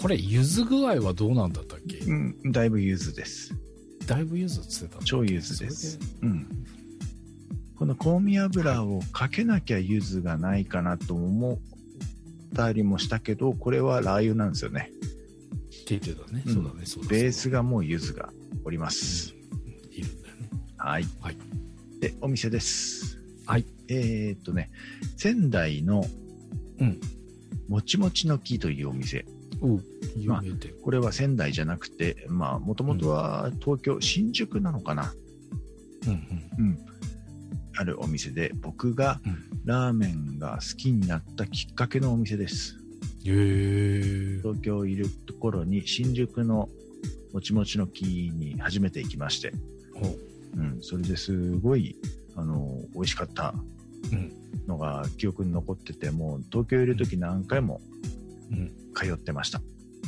[0.00, 1.98] これ、柚子具合はどうなんだったっけ？
[1.98, 3.52] うん、だいぶ柚子です。
[4.06, 5.98] だいぶ柚子つってた超柚子です。
[6.22, 6.46] うん。
[7.76, 11.58] この香味油をかけなきゃ柚子がないかなと思っ
[12.54, 14.92] たりもしたけど、これはラー油なんですよね。
[15.82, 16.42] って言ってたね。
[16.46, 18.30] うんそうだね、そうだベースががもう柚子が
[18.64, 19.34] おります。
[19.90, 20.48] いるんだよね。
[20.76, 21.04] はい。
[21.20, 21.36] はい
[22.00, 23.18] で、お店です。
[23.46, 23.66] はい。
[23.88, 24.70] えーっとね、
[25.16, 26.04] 仙台の、
[26.78, 27.00] うん。
[27.68, 29.26] もちもちの木というお店。
[29.60, 29.84] おう、
[30.16, 30.72] 有名店。
[30.82, 35.12] これは仙台じゃなくて、まあ、もともとは東京、新宿なのかな
[36.06, 36.78] うんうん。
[37.76, 39.32] あるお店で、僕がうん。
[39.32, 39.38] うん。
[39.64, 42.76] ラーメンが好きになったきっかけのお店です。
[43.24, 44.42] へー。
[44.42, 46.68] 東京いるところに、新宿の
[47.32, 49.52] もちもちの木に初めて行きまして、
[49.94, 50.16] お
[50.56, 51.96] うん、それですごい、
[52.34, 53.54] あの、美味しかった
[54.12, 54.32] うん。
[54.66, 57.80] のが記憶に残ってて、もう東京いる時何回も
[58.50, 58.72] うん。
[58.98, 59.60] 通ってました。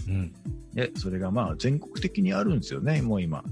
[0.09, 0.33] うん。
[0.75, 3.45] で、それがまあ全国的にあるんですよね、もう今。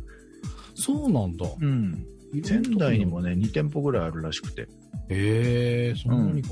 [0.74, 1.46] そうなんだ。
[1.60, 2.06] うん。
[2.44, 4.62] 仙台にもね、2店舗ぐらいあるらしくて。
[5.08, 6.50] へえ、そんなにか。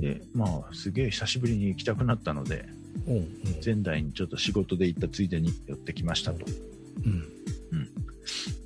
[0.00, 2.68] で、まあ、すげえ久しぶりに行きたくなったので、
[3.06, 3.26] うん、うん。
[3.62, 6.46] 仙台にちょっと仕事で行ったついでに寄ってきましたと。
[7.04, 7.24] うん。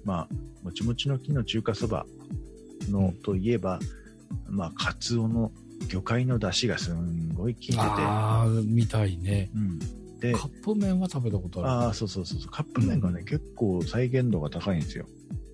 [0.04, 2.06] まあ、もちもちの木の中華そば
[2.90, 3.80] のといえば、
[4.48, 5.50] まあ、カツオの
[5.88, 9.50] 魚介の出汁がすんごい効いてて、ああ、みたいね。
[9.54, 9.78] うん。
[10.20, 11.68] でカ、ップ麺は食べたことある。
[11.86, 15.06] ああ、そうそうそうそう、カップ麺がね、うん結構再現度が高いんですよ。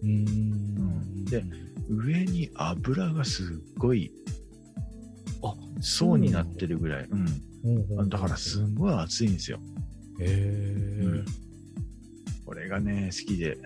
[0.03, 1.25] うーん。
[1.25, 1.45] で
[1.89, 3.47] 上に油がすっ
[3.79, 4.13] ごい
[5.43, 7.05] あ、層になってるぐらい。
[7.11, 7.27] うん。
[7.99, 9.59] うんだからすんごい熱いんですよ。
[10.21, 11.25] へえうん。
[12.47, 13.51] これがね、好きで。
[13.51, 13.57] へ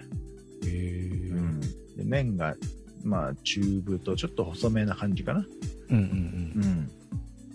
[0.64, 1.28] え。
[1.30, 1.40] う。
[1.40, 1.60] ん。
[1.60, 1.68] で
[2.04, 2.56] 麺が、
[3.04, 5.46] まあ、中太、ちょっと細めな感じかな。
[5.90, 6.06] うんうんう
[6.66, 6.90] ん。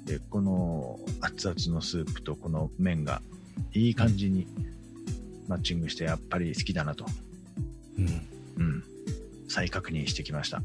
[0.05, 3.21] で、この熱々のスープとこの麺が
[3.73, 4.47] いい感じに
[5.47, 7.05] マッチングしてやっぱり好きだなと。
[7.97, 8.05] うん。
[8.05, 8.13] うん。
[8.57, 8.83] うん。
[9.47, 10.61] 再確認してきました。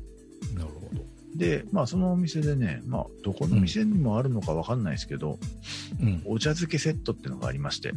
[0.55, 1.03] なるほど。
[1.35, 5.39] で、まあそのお店でね、まあどこの店にもあるのかわかんないですけど、
[6.01, 6.23] うん。
[6.27, 7.93] お茶漬けセットってのがありまして、へ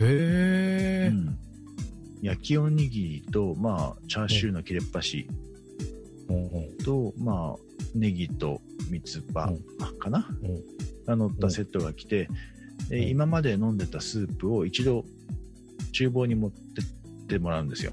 [0.00, 1.14] えう。
[1.14, 1.38] ん。
[2.22, 5.49] 焼きおにぎりと、まあチャーシューの切れっ端うんうん
[6.84, 7.60] と、まあ
[7.94, 10.28] ネギと三つ葉うんかな？
[10.42, 10.62] うん
[11.06, 12.28] が乗ったセットが来て、
[12.88, 15.04] でうん今まで飲んでたスープを一度
[15.92, 17.92] 厨房に持ってってもらうんですよ。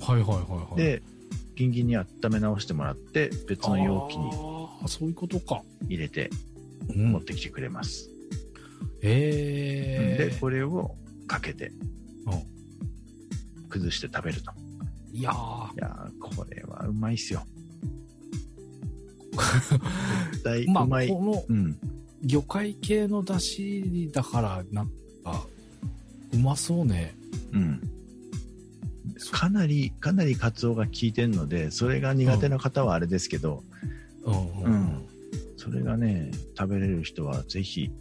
[0.00, 1.02] はいはいはいはい。、で、
[1.54, 4.32] ギンギンに温め直してもらって、別の容器に
[4.88, 5.62] そういうことか。
[5.88, 6.30] 入れて
[6.94, 8.08] うん持ってきてくれます。
[9.02, 10.30] へえ。
[10.30, 11.72] で、これをかけて
[12.26, 14.52] うん崩して食べると。
[15.12, 17.42] いやーいやー、これはうまいっすよ。
[20.68, 20.86] まあ。
[20.86, 21.78] このうん。
[22.24, 24.86] 魚介系の出汁だから、なん
[25.24, 25.46] か、
[26.32, 27.16] うまそうね。
[27.52, 27.80] うん。
[29.32, 33.64] かなり、かなりカツオが効いてるので、それが苦手な方はあれですけど、
[34.24, 35.06] うんうん
[35.56, 37.92] それがね、食べれる人はぜひ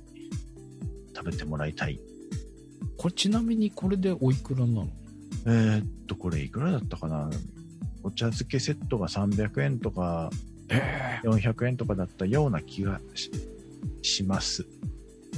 [1.15, 1.99] 食べてもらいたい。
[2.97, 4.87] これちなみにこれでおいくらなの？
[5.45, 7.29] えーっと、これいくらだったかな？
[8.01, 10.35] お茶漬けセットが300円とかえ
[11.23, 13.31] 400円とかだったような気がし
[14.01, 14.65] します。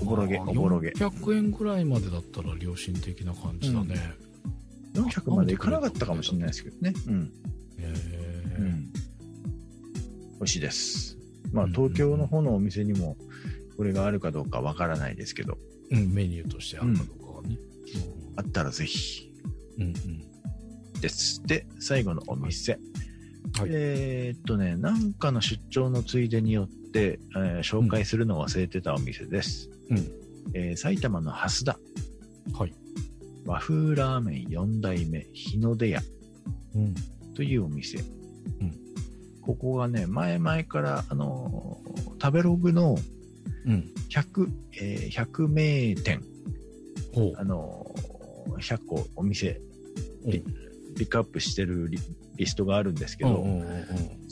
[0.01, 0.89] おぼろげ、おぼろげ。
[0.89, 3.95] 400円ぐらいまでだったら良心的な感じだね。
[4.93, 6.93] 400までいかなかったかもしれないですけどね。
[7.07, 7.31] うん。
[7.79, 8.93] へーうん。
[8.93, 11.17] 美味しいです。
[11.51, 13.17] まあ、うん東京の方のお店にも、
[13.77, 15.57] これがあるかどうかわからないですけど、
[15.91, 17.57] うん、メニューとしてあるかどうかはね。
[18.35, 19.31] あったらぜひ
[19.77, 21.01] うんうん。
[21.01, 21.43] です。
[21.45, 22.73] で、最後のお店。
[22.73, 23.12] はい
[23.67, 29.69] えーっとね、なんかの出張のついでによって、えー紹介するのを忘れてたお店です。
[29.89, 29.97] うん
[30.53, 31.77] えー埼玉の蓮田
[32.57, 32.73] はい。
[33.45, 36.01] 和風ラーメン4代目日の出屋
[36.75, 36.95] うん。
[37.35, 37.99] というお店。
[37.99, 38.03] ん
[39.41, 42.95] ここがね、前々から、あのー食べログの
[43.65, 43.91] うん。
[44.09, 44.47] 100、
[44.81, 46.21] えー100名店、
[47.13, 49.61] ほあのー100個お店
[50.25, 50.31] う。
[50.31, 50.43] ピ
[50.93, 51.99] ピックアップしてるリ
[52.35, 53.85] リストがあるんですけど、うんうんうん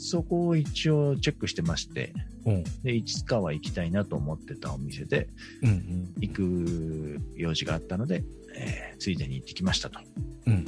[0.04, 2.12] そこを一応チェックしてまして、
[2.44, 2.54] うん。
[2.54, 5.28] うんで、いつかは行きたいなと思ってたお店で、
[5.62, 6.14] うんうん。
[6.20, 8.24] 行く用事があったので、
[8.56, 10.00] えーついでに行ってきましたと。
[10.46, 10.64] うん。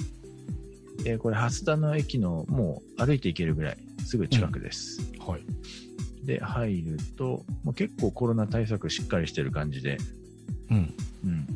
[1.03, 5.01] で、これ、蓮田の駅のもう歩いて行けるぐらい、すぐ近くです。
[5.19, 5.43] はい。
[6.25, 9.99] で、入ると、もう結構コロナ対策しっかりしてる感じで、
[10.71, 10.95] うん。
[11.25, 11.47] うん。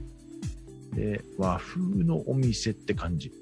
[0.95, 3.33] で、和風のお店って感じ。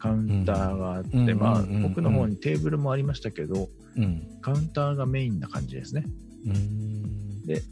[0.00, 4.26] カウンターがあって、うんまあ、奥の方にテーブルもありましたけど、うん。
[4.40, 6.04] カウンターがメインな感じですね。
[6.46, 7.42] うん。
[7.46, 7.62] で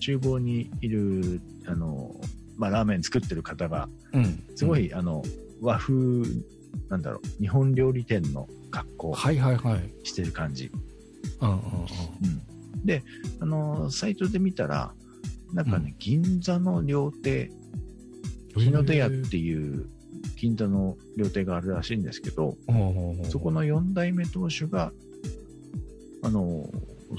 [0.00, 2.18] 厨房にいる、あの、
[2.56, 4.42] まあ、ラーメン作ってる方が、うん。
[4.56, 5.22] すごい、あの、
[5.60, 6.22] 和風、
[6.88, 9.92] なんだろう、日本料理店の格好はいはいはい。
[10.04, 10.70] してる感じ。
[12.84, 13.02] で、
[13.40, 14.94] あの、サイトで見たら、
[15.52, 17.50] なんかね、銀座の料亭、
[18.56, 18.62] うん。
[18.62, 19.88] 日の出屋っていう
[20.38, 22.56] 銀座の料亭があるらしいんですけど、
[23.30, 24.92] そこの、の4代目当主が、
[26.22, 26.68] あの、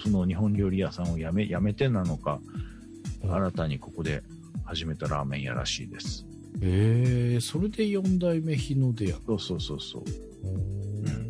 [0.03, 2.69] その日本料理屋さんを辞め、辞めてなのか、うん
[3.27, 4.23] 新たにここで
[4.65, 6.25] 始めたラーメン屋らしいです。
[6.61, 9.15] えー、それで4代目日の出屋。
[9.25, 10.03] そうそうそうそう。
[10.43, 11.29] うん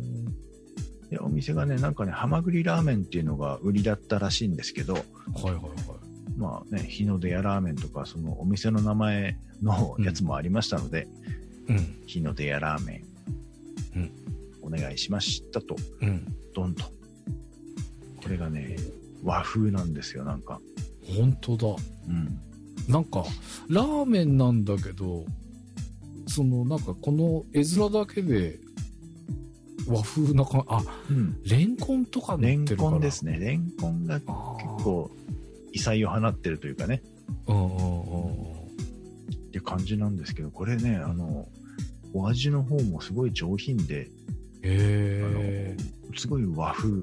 [1.10, 5.04] で、お店がね、なんかね、ハマグリラーメンっていうのが売りだったらしいんですけど、はい
[5.46, 5.64] はいはい。
[6.36, 11.39] まあね、日の出屋ラーメンとか、そのお店の名前のやつもありましたので、うん。
[12.06, 13.02] 日の出屋ラーメ
[13.94, 14.10] ン、うん
[14.62, 16.26] お願いしましたと、うん。
[16.54, 16.84] ドンと。
[16.84, 18.76] これがね、
[19.24, 20.60] 和風なんですよ、なんか。
[21.16, 21.68] 本当だ。
[22.08, 22.38] うん。
[22.88, 23.24] なんか、
[23.68, 25.24] ラーメンなんだけど、
[26.26, 28.60] そのなんかこの絵面だけで
[29.88, 31.40] 和風な感あ、うん。
[31.44, 32.90] レンコンとか乗レンってるから。
[32.90, 33.38] コンですね。
[33.38, 34.26] レンコンが結。
[34.84, 35.10] 構
[35.72, 37.02] 異彩を放ってるというかね、
[37.46, 38.60] うんうんうんうん。
[39.34, 41.48] って感じなんですけど、これね、あの、
[42.12, 44.10] お味の方もすごい上品で、
[44.62, 45.28] へあ
[46.12, 47.02] のすごい和風。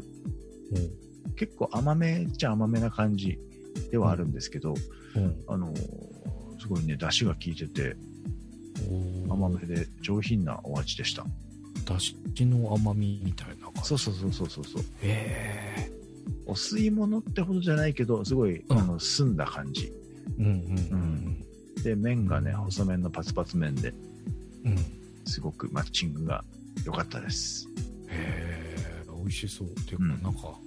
[0.73, 0.89] え。
[1.35, 3.37] 結構甘めっちゃ甘めな感じ
[3.91, 4.73] ではあるんですけど、
[5.15, 5.23] うん。
[5.23, 5.73] うんあの、
[6.59, 7.95] すごいね、出汁が効いてて、
[9.29, 11.25] 甘めで上品なお味でした。
[11.85, 13.81] だしの甘みみたいな感じ。
[13.83, 14.81] そうそうそうそうそうそう。
[15.01, 15.91] へえ。
[16.45, 19.91] お吸い物ってほどじゃないけど、すごい、うんあの、澄んだ感じ。
[20.37, 20.51] うんうん
[20.91, 21.43] うん
[21.83, 23.93] で、麺がね、細麺のパツパツ麺で、
[24.65, 24.75] うん。
[25.27, 26.43] すごくマッチングが
[26.85, 27.67] 良かったです。
[28.09, 29.67] え、美味しそう。
[29.67, 30.57] っていうか、うんなんか、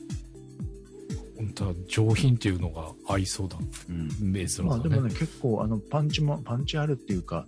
[1.36, 3.56] 本当は上品っていうのが合いそうだ。
[3.88, 4.32] うん。
[4.32, 7.46] ベースのまあでもね、結構、あの、パンチも、パンチあるっていうか、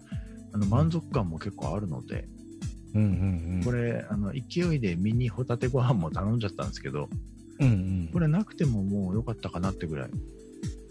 [0.53, 2.27] あの、満足感も結構あるので、
[2.95, 3.63] うんうんうん。
[3.65, 7.09] これ、あの、勢いでミニホタテご飯も頼んじゃったんですけど、
[7.61, 8.11] うんうん。
[8.13, 10.11] これなくてももう良かったかなってぐらい、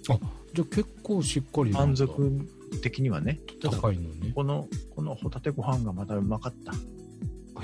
[0.03, 0.19] じゃあ
[0.65, 2.47] 結構しっかり満足
[2.81, 3.39] 的にはね。
[3.61, 4.31] 高いのね。
[4.33, 6.73] この、このホタテご飯がまたうまかった。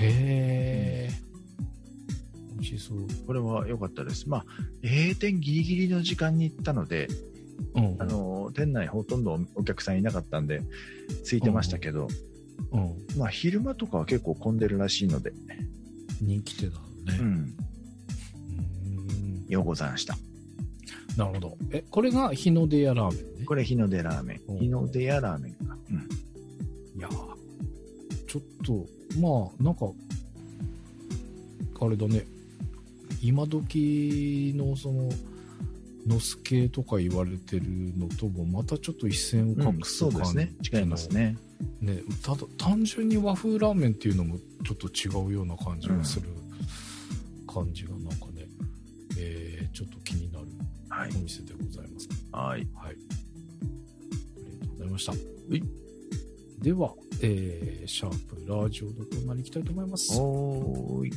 [0.00, 1.10] え。
[2.54, 3.06] 美味しそう。
[3.26, 4.28] これは良かったです。
[4.28, 4.44] まあ、
[4.82, 7.08] 閉店ギリギリの時間に行ったので、
[7.74, 7.96] うん。
[7.98, 10.62] あの、店内ほとんどお客さんいなかったんで、
[11.24, 12.08] 空いてましたけど、
[12.72, 13.18] うん。
[13.18, 15.32] まあ、昼間とかは結構混んでるらしいので、
[16.20, 16.88] 人気店なのね。
[17.20, 17.56] うん、うん。
[19.48, 20.16] ようござんした。
[21.18, 21.58] なるほど。
[21.72, 23.44] え、これが日の出屋ラーメンね？
[23.44, 24.40] これ、日の出ラーメン。
[24.52, 25.76] うん日の出屋ラーメンか。
[25.90, 25.96] うん。
[25.96, 28.86] いやーちょっと、
[29.20, 29.86] まあ、なんか、
[31.80, 32.24] あれだね、
[33.20, 35.08] 今時のその、
[36.06, 37.64] のすけとか言われてる
[37.98, 40.54] のともまたちょっと一線を画うん、すそうですね。
[40.72, 41.36] 違いますね。
[41.80, 46.28] ねただ単純に和風ラーメンっていうのもちょっと違うような感じがする
[47.52, 48.46] 感じがなんかね、
[49.18, 50.37] えーちょっと気になるはい
[51.06, 52.08] お店でございます。
[52.32, 52.66] はい。
[52.74, 52.90] はい。
[52.90, 55.12] ありがとうございました。
[55.12, 55.62] はい。
[56.60, 60.18] では、えー、シャープラジオのコーナーに行きたいと思います。
[60.20, 61.12] おい。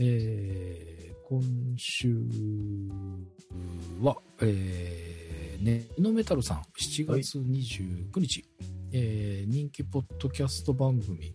[0.00, 0.27] え
[6.28, 8.44] ネノメタルさん、7月29日、
[8.92, 11.34] えー人気ポッドキャスト番組、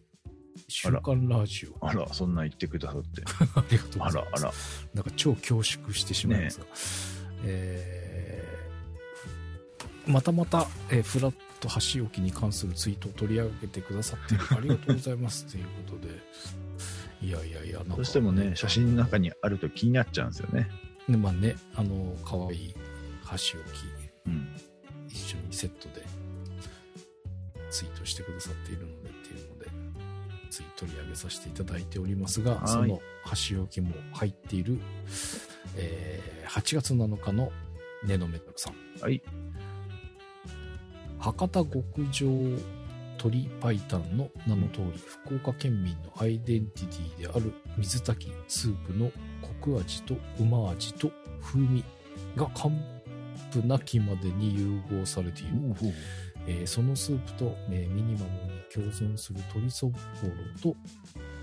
[0.67, 1.83] 週刊ラジオ。
[1.83, 3.23] あら、そんなん言ってくださって。
[3.55, 4.45] ありがとうございます。
[4.45, 4.53] あら、あら。
[4.93, 6.65] なんか超恐縮してしまいますが、
[7.45, 16.19] えーまたまた、えーフラット箸置きに関するツイートを取り上げてくださってありがとうございます ということで、
[17.21, 20.69] いやいやいや、なんかどうしてもね、写真の中にあると気になっちゃうんですよね。
[21.09, 22.75] でまあね、あの、可愛い
[23.23, 23.85] 箸置き、
[24.27, 24.47] うん。
[25.14, 26.03] 一緒にセットで
[27.70, 29.68] ツイートしてくださっているのでっていうので、
[30.49, 34.80] つい取り上げさせていただいておりますが、はいその箸置きも入っている、
[35.78, 37.51] えー8月7日の
[38.03, 38.74] ネノメタルさん。
[39.01, 39.22] はい。
[41.18, 42.28] 博多極上
[43.18, 43.80] 鶏白湯
[44.18, 49.09] の名の通り、福岡県民のアイデンティティである水炊きスープの
[49.41, 51.09] コク味とうま味と
[51.41, 51.84] 風味
[52.36, 52.45] が
[53.51, 55.51] 完膚なきまでに融合されている。
[56.45, 60.75] えーそのスープと、えーミニマムに共存する鶏そぼろと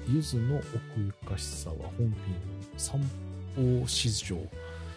[0.07, 0.67] 柚子の奥
[0.99, 2.15] ゆかしさは本品の
[2.77, 3.01] 三
[3.57, 4.37] 宝史上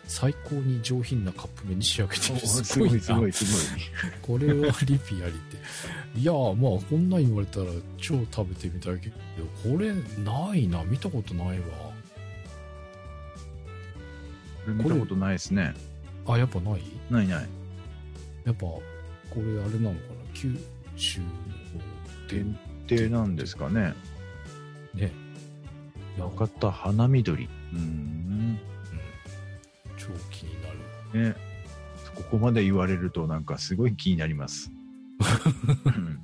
[0.06, 2.46] 最高に上品なカップ麺に仕上げている。
[2.46, 4.38] すごい、すごい、すごい。
[4.38, 6.20] これはリピありって。
[6.20, 9.16] いやー、まあ、こんなん言われたら超食べてみたいけど、
[9.64, 11.66] これないな、見たことないわ。
[14.68, 15.74] 見たことないですね。
[16.28, 16.82] あ、やっぱない？
[17.10, 17.50] ないない。
[18.46, 18.84] やっぱ、こ
[19.38, 20.34] れあれなのかな？
[20.34, 20.58] 九
[20.96, 21.26] 州の
[22.30, 22.58] 限
[22.88, 23.94] 定なんですかね。
[24.94, 25.12] ね。
[26.18, 27.46] いや、博多花緑。
[27.46, 28.60] うーん。
[29.98, 30.70] 超気にな
[31.14, 31.30] る。
[31.32, 31.36] ね。
[32.16, 34.72] ここまで言われるとなんかすごい気になります。
[35.86, 36.20] うん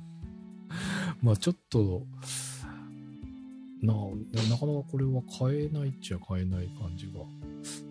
[1.22, 2.06] まあちょっと、
[3.82, 7.12] な、なかなかこれは買えないっちゃ買えない感じが。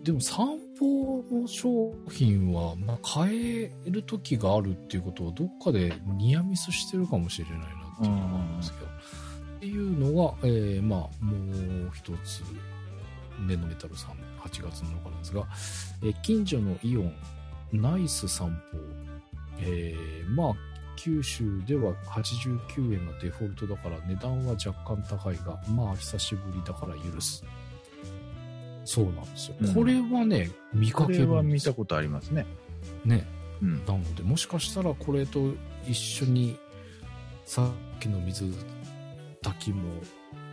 [0.04, 7.68] でも散歩の商品は、まあ買える時があるっていうことはどっかでニアミスしてるかもしれないなっ
[8.00, 8.86] ていうのがあるんですけど。
[8.86, 11.36] っていうのが、えーまあも
[11.86, 12.42] う一つ、
[13.46, 14.10] ネノメタルさん
[14.40, 15.46] 8月7日なんですが、
[16.02, 17.12] えー近所のイオン
[17.72, 18.78] ナイス散歩、
[19.60, 20.69] えーまあ
[21.02, 27.42] 九州では89円がデフォルトだから値段は若干高いが、まあ久しぶりだから許す。
[28.84, 29.56] そうなんですよ。
[29.62, 31.34] うんこれはね、見かこれけるんですよ。
[31.36, 32.44] は見たことありますね。
[33.06, 33.26] ね。
[33.62, 33.84] うん。
[33.86, 35.54] なので、もしかしたらこれと
[35.88, 36.58] 一緒に
[37.46, 37.64] さ
[37.96, 38.44] っきの水
[39.42, 39.82] 炊きも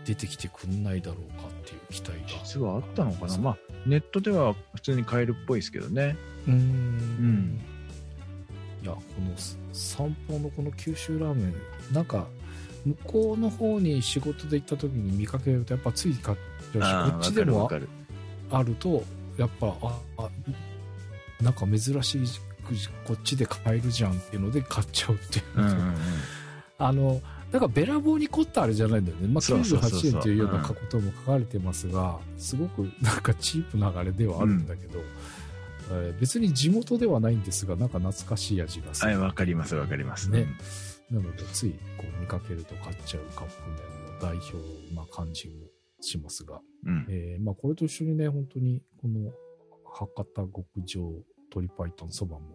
[0.06, 2.40] 出てきてくんないだろうかっていう期待が。
[2.46, 3.38] 実はあったのかな。
[3.38, 6.16] まあ、ネットでは普通に買えるっぽいですけどね。
[6.48, 7.60] うーん。
[8.88, 9.34] や、この
[9.74, 12.28] 散歩のこの九州ラーメン、なんか、
[12.86, 16.38] 向こうの方に仕事で行った時に見かけるとやっぱつい買っ
[16.74, 17.70] ちゃうし、こっちでも。
[18.50, 19.04] あると、
[19.38, 20.30] やっぱ、あ、あ、
[21.42, 22.26] なんか珍しい、
[23.06, 25.46] こっちで買えるじゃんっていうので買っちゃうっていう。
[25.58, 25.96] うんうんうん。
[26.78, 27.22] あの、
[27.52, 29.28] だからべらぼうに凝ったあれじゃないんだよね。
[29.28, 35.00] まあ、そうそうそうそう98円というようなことも書かれてますが、すごくなんかチープなあれではあるんだけど、
[35.90, 39.22] えー別に地元ではないんですが、なんか懐かしい味がすはい、る。
[39.22, 40.30] わかりますわかります。
[40.30, 40.48] ね
[41.10, 45.54] なので、ついこう見かけると買っちゃうカップ麺の代表な感じも
[46.02, 46.92] しますが、うん。
[46.92, 47.06] うん。
[47.10, 49.32] えーまあこれと一緒にね、本当にこの
[49.86, 51.02] 博多極上
[51.56, 52.46] 鶏白湯そばも、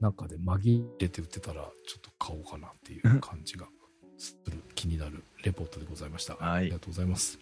[0.00, 3.66] なんかで紛れて売ってたら、ちょっと買おうかなっていう感じが
[4.18, 6.34] する、気になるレポートでございました。
[6.34, 7.38] はいありがとうございます。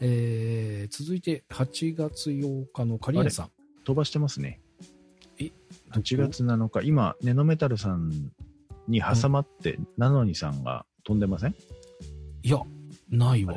[0.00, 3.50] えー続いて8月8日のカリエンさん。
[3.88, 4.60] 飛ばしてますね。
[5.40, 5.50] え
[5.92, 8.10] 8月7日、今、ネノメタルさん
[8.86, 11.54] に挟まって、ナノニさんが飛んでません？
[12.42, 12.60] いや、
[13.08, 13.54] ないわ。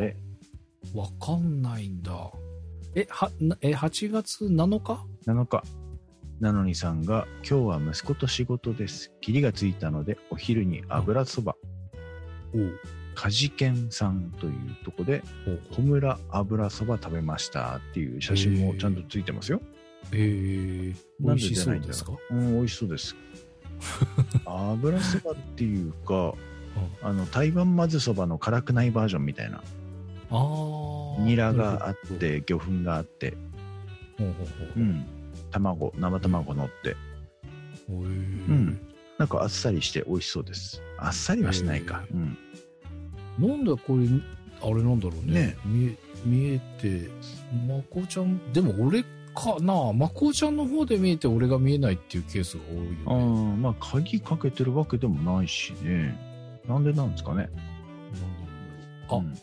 [0.96, 2.32] わかんないんだ。
[2.96, 5.64] え、は、なえ、8月7日 ?7 日。
[6.40, 9.12] ナノニさんが、今日は息子と仕事です。
[9.20, 11.58] 霧がついたので、お昼に油そば、
[12.56, 12.80] おう
[13.16, 14.54] かじけんさんという
[14.86, 19.62] とこで、おう小村油そば食べましたっていう写真もちゃんとついてますよ。
[20.12, 23.16] えー、美味しでじゃないんだそうですかうん、美味しそうです。
[24.46, 26.34] 油そばっていうか、
[27.02, 29.58] あの、台湾まぜそばの辛くないバージョンみたいな。
[29.58, 29.62] あ
[31.20, 31.22] あ。
[31.22, 31.96] ニラがあっ。
[32.18, 33.36] て、魚粉があって、
[34.18, 34.80] ほうほうほうほう。
[34.80, 35.06] うん。
[35.52, 36.96] 卵、生卵乗って、
[37.90, 38.80] うん。
[39.18, 40.82] なんかあっさりして美味しそうです。
[40.98, 42.04] あっさりはしないか。
[42.10, 42.38] へうん。
[43.40, 44.08] なんでこれ、
[44.62, 45.34] あれなんだろうね。
[45.34, 47.10] ね見え、見えて、
[47.68, 49.04] まこちゃん、でも俺
[49.34, 53.58] かなまこちゃんの方で見えて俺が見えないっていうケースが多いああよね。
[53.58, 56.18] まあ、鍵かけてるわけでもないしね。
[56.68, 57.50] なんでなんですかね。
[59.10, 59.34] あ、うん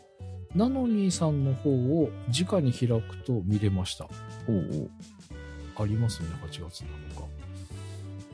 [0.55, 4.07] ナノニーさんの方を直に開くと見れました。
[4.49, 4.91] おう
[5.76, 6.89] ありますね、8月7日。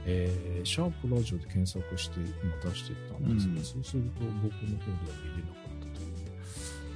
[0.07, 5.64] えー、シャープラジオで検索して今出してたんですけど、うんそうすると僕の方では見れなかったという。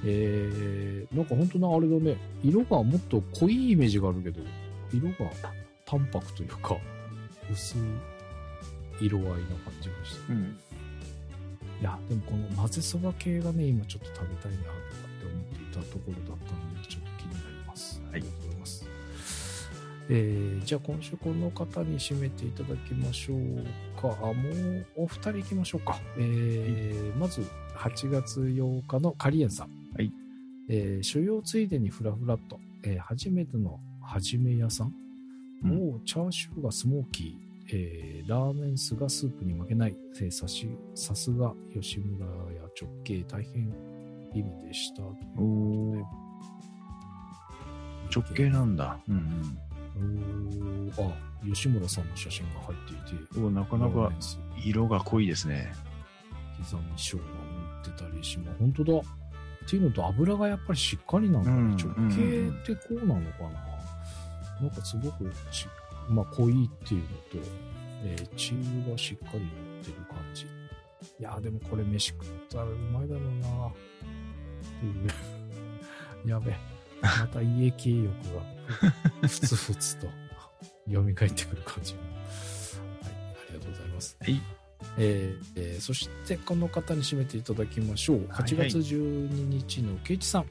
[0.05, 4.41] えー、なんか本当なあれだね、色がもっと濃いイメージがあるけど、
[4.93, 5.31] 色が
[5.85, 6.77] 淡白というか、
[7.51, 7.81] 薄い
[9.01, 10.33] 色合いな感じがして。
[10.33, 10.57] うん。
[11.81, 18.01] いや、でもこの混ぜそば系がね、今ちょっと食べたいなとかって思っていたところだったので、ちょっと気になります。
[18.01, 18.85] はいありがとうございます。
[20.11, 24.17] えー、じゃあ今週この方に締めていただきましょうか。
[24.21, 25.99] あ、もうお二人行きましょうか。
[26.17, 27.41] えー、まず
[27.75, 29.78] 8月8日のカリエンさん。
[30.69, 30.77] はい。
[30.77, 34.93] えー、所用ついでにフラフラっと、えー、初めてのはじめ屋さん？
[35.63, 37.49] うんもうチャーシューがスモーキー。
[37.71, 43.71] えー、ラーメンスがスープに負けない、えーさしさすが吉村や直径大変
[44.33, 46.07] 意味でしたというこ
[48.15, 48.97] とで直径なんだ。
[49.07, 49.57] うん
[50.97, 51.13] おーあ
[51.45, 53.45] 吉村さんの写真が入っていてうん。
[53.47, 54.11] おなかなか
[54.65, 55.71] 色が濃いですね。
[56.57, 57.25] 刻み生姜を塗
[57.91, 59.01] ってたりします本当だ
[59.69, 63.49] っていうのと油がやっぱりしっかりなんだね、うん直径ってこうなのかな、
[64.61, 65.67] なんかすごくし、
[66.09, 67.49] まあ、濃いっていうのと、
[68.03, 69.49] えー、チーズがしっかり塗っ
[69.83, 70.45] てる感じ。
[71.19, 73.71] いやーでもこれ飯食ったらうまいだろうなっ
[74.79, 75.09] ていう。
[76.27, 76.51] やべ。
[77.01, 78.07] また家系欲
[79.21, 80.07] がふつふつと
[80.91, 81.13] 蘇って
[81.45, 82.03] くる感じはい
[83.03, 84.17] ありがとうございます。
[84.19, 84.58] はい。
[84.97, 88.17] えーえーそしてこの方に締めていただきましょう。
[88.29, 90.45] はい8月12日のケイチさん。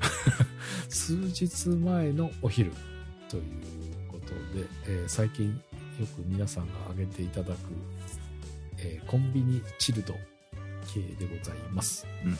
[0.88, 2.72] 数日前のお昼
[3.28, 3.42] という
[4.08, 4.28] こと
[4.58, 5.48] で、えー最近
[5.98, 7.58] よく皆さんが挙げていただく、
[8.78, 10.14] えーコンビニチルド
[10.92, 12.06] 系でございます。
[12.24, 12.38] うん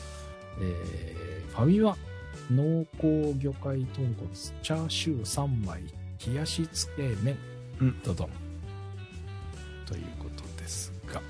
[0.61, 1.97] えーファミマ
[2.49, 5.83] 濃厚魚介豚骨チャーシュー3枚
[6.25, 7.37] 冷やしつけ麺、
[7.79, 8.29] うんドドン
[9.85, 11.21] ということですが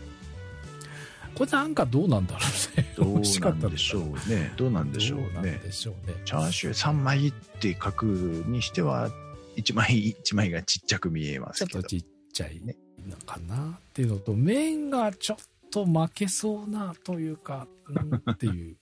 [1.35, 4.53] これなんかどうなんだろうねどうなんでしょうね。
[4.57, 5.29] どうなんでしょどうね。
[5.39, 9.09] うねチャーシュー3枚って書くにしては、
[9.57, 11.73] 1枚 1枚がちっちゃく見えますけど。
[11.73, 12.75] ちょっとちっちゃいね
[13.07, 15.37] のかなっていうのと麺がちょっ
[15.71, 18.77] と負けそうなというか、うんっていう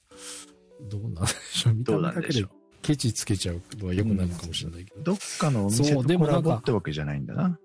[0.90, 2.46] どうなんでしょう 見た目だけで。
[2.82, 7.60] ケチつけちゃうのは良くないのかもしれないけど、どっかのお店とコラボってわけじゃないんだな。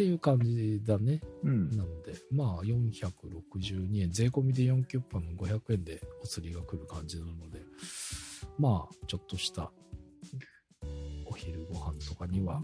[0.00, 1.68] っていう感じだねうん。
[1.76, 7.60] なので、まあ、462円、税込みで4キュッパの500円でお釣りが来る感じなので、
[8.58, 9.70] まあ、ちょっとした
[11.26, 12.62] お昼ご飯とかには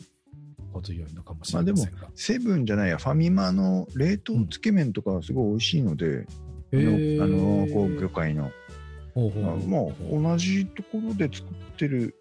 [0.72, 2.08] 程よいのかもしれませんが。
[2.14, 6.26] セブンじゃないや、ファミマの冷凍つけ麺とかはすごい美味しいので、
[6.72, 8.50] へーあの、こう魚介の。
[9.14, 12.15] ほうほうほうまあ、同じところで作ってる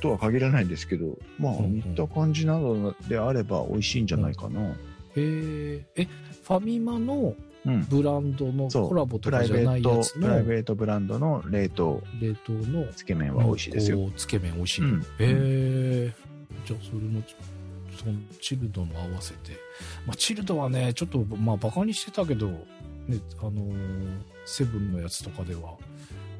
[0.00, 4.60] とは限らないですけど、まあ、うんうん似た感じなのであれば美味しいんじゃないかな。
[4.60, 6.08] へーえ、
[6.44, 7.34] ファミマの
[7.66, 7.84] うん。
[7.86, 14.10] ブランドのコラボとプライかじゃないやつ、のプライベートブランドの冷凍冷凍のつけ麺は美味しいですよ。
[14.16, 14.84] つけ麺美味しい。
[14.84, 16.12] うんへえ。
[16.64, 17.34] じゃあそれもち
[17.98, 19.52] そのチルドも合わせて、
[20.06, 22.54] まあ、チルドはねちょっとまあバカにしてたけど、ね
[23.40, 24.08] あのー
[24.44, 25.74] セブンのやつとかでは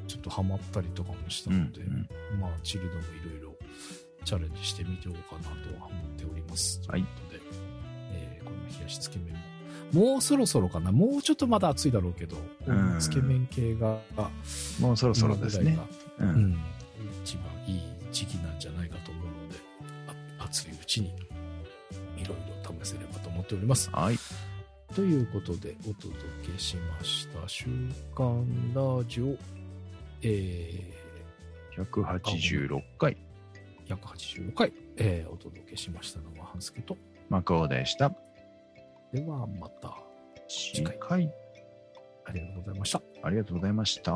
[0.07, 2.09] ちょっとハマったりとかもしたので、うん
[2.41, 3.48] まあチルドもいろいろ
[4.25, 6.81] チャレンジしてみようかなとは思っております。
[6.89, 7.61] はいということで、
[8.13, 9.35] えーこの冷やしつけ麺
[9.93, 13.99] ももうそろそろかなもうちょっとまだ暑いだろうけど、うんつけ麺系が
[14.81, 15.79] もうそろそろですね
[16.19, 16.29] うん。
[16.29, 16.59] うん、
[17.25, 19.57] 一番いい時期なんじゃないかと思うので、
[20.39, 21.09] あ熱いうちに
[22.17, 23.91] いろいろ試せればと思っております。
[23.91, 24.19] はい。
[24.95, 26.17] ということでお届
[26.53, 27.67] けしました、週
[28.17, 28.45] 刊
[28.75, 29.37] ラジオ、
[30.23, 30.95] え
[31.77, 33.17] 186回、ー、
[33.89, 36.97] 185回、えーお届けしましたのは半助と、
[37.29, 38.13] マカオでした。
[39.13, 39.97] ではまた
[40.49, 41.33] 次回、
[42.27, 43.03] ありがとうございました。
[43.23, 44.13] ありがとうございました。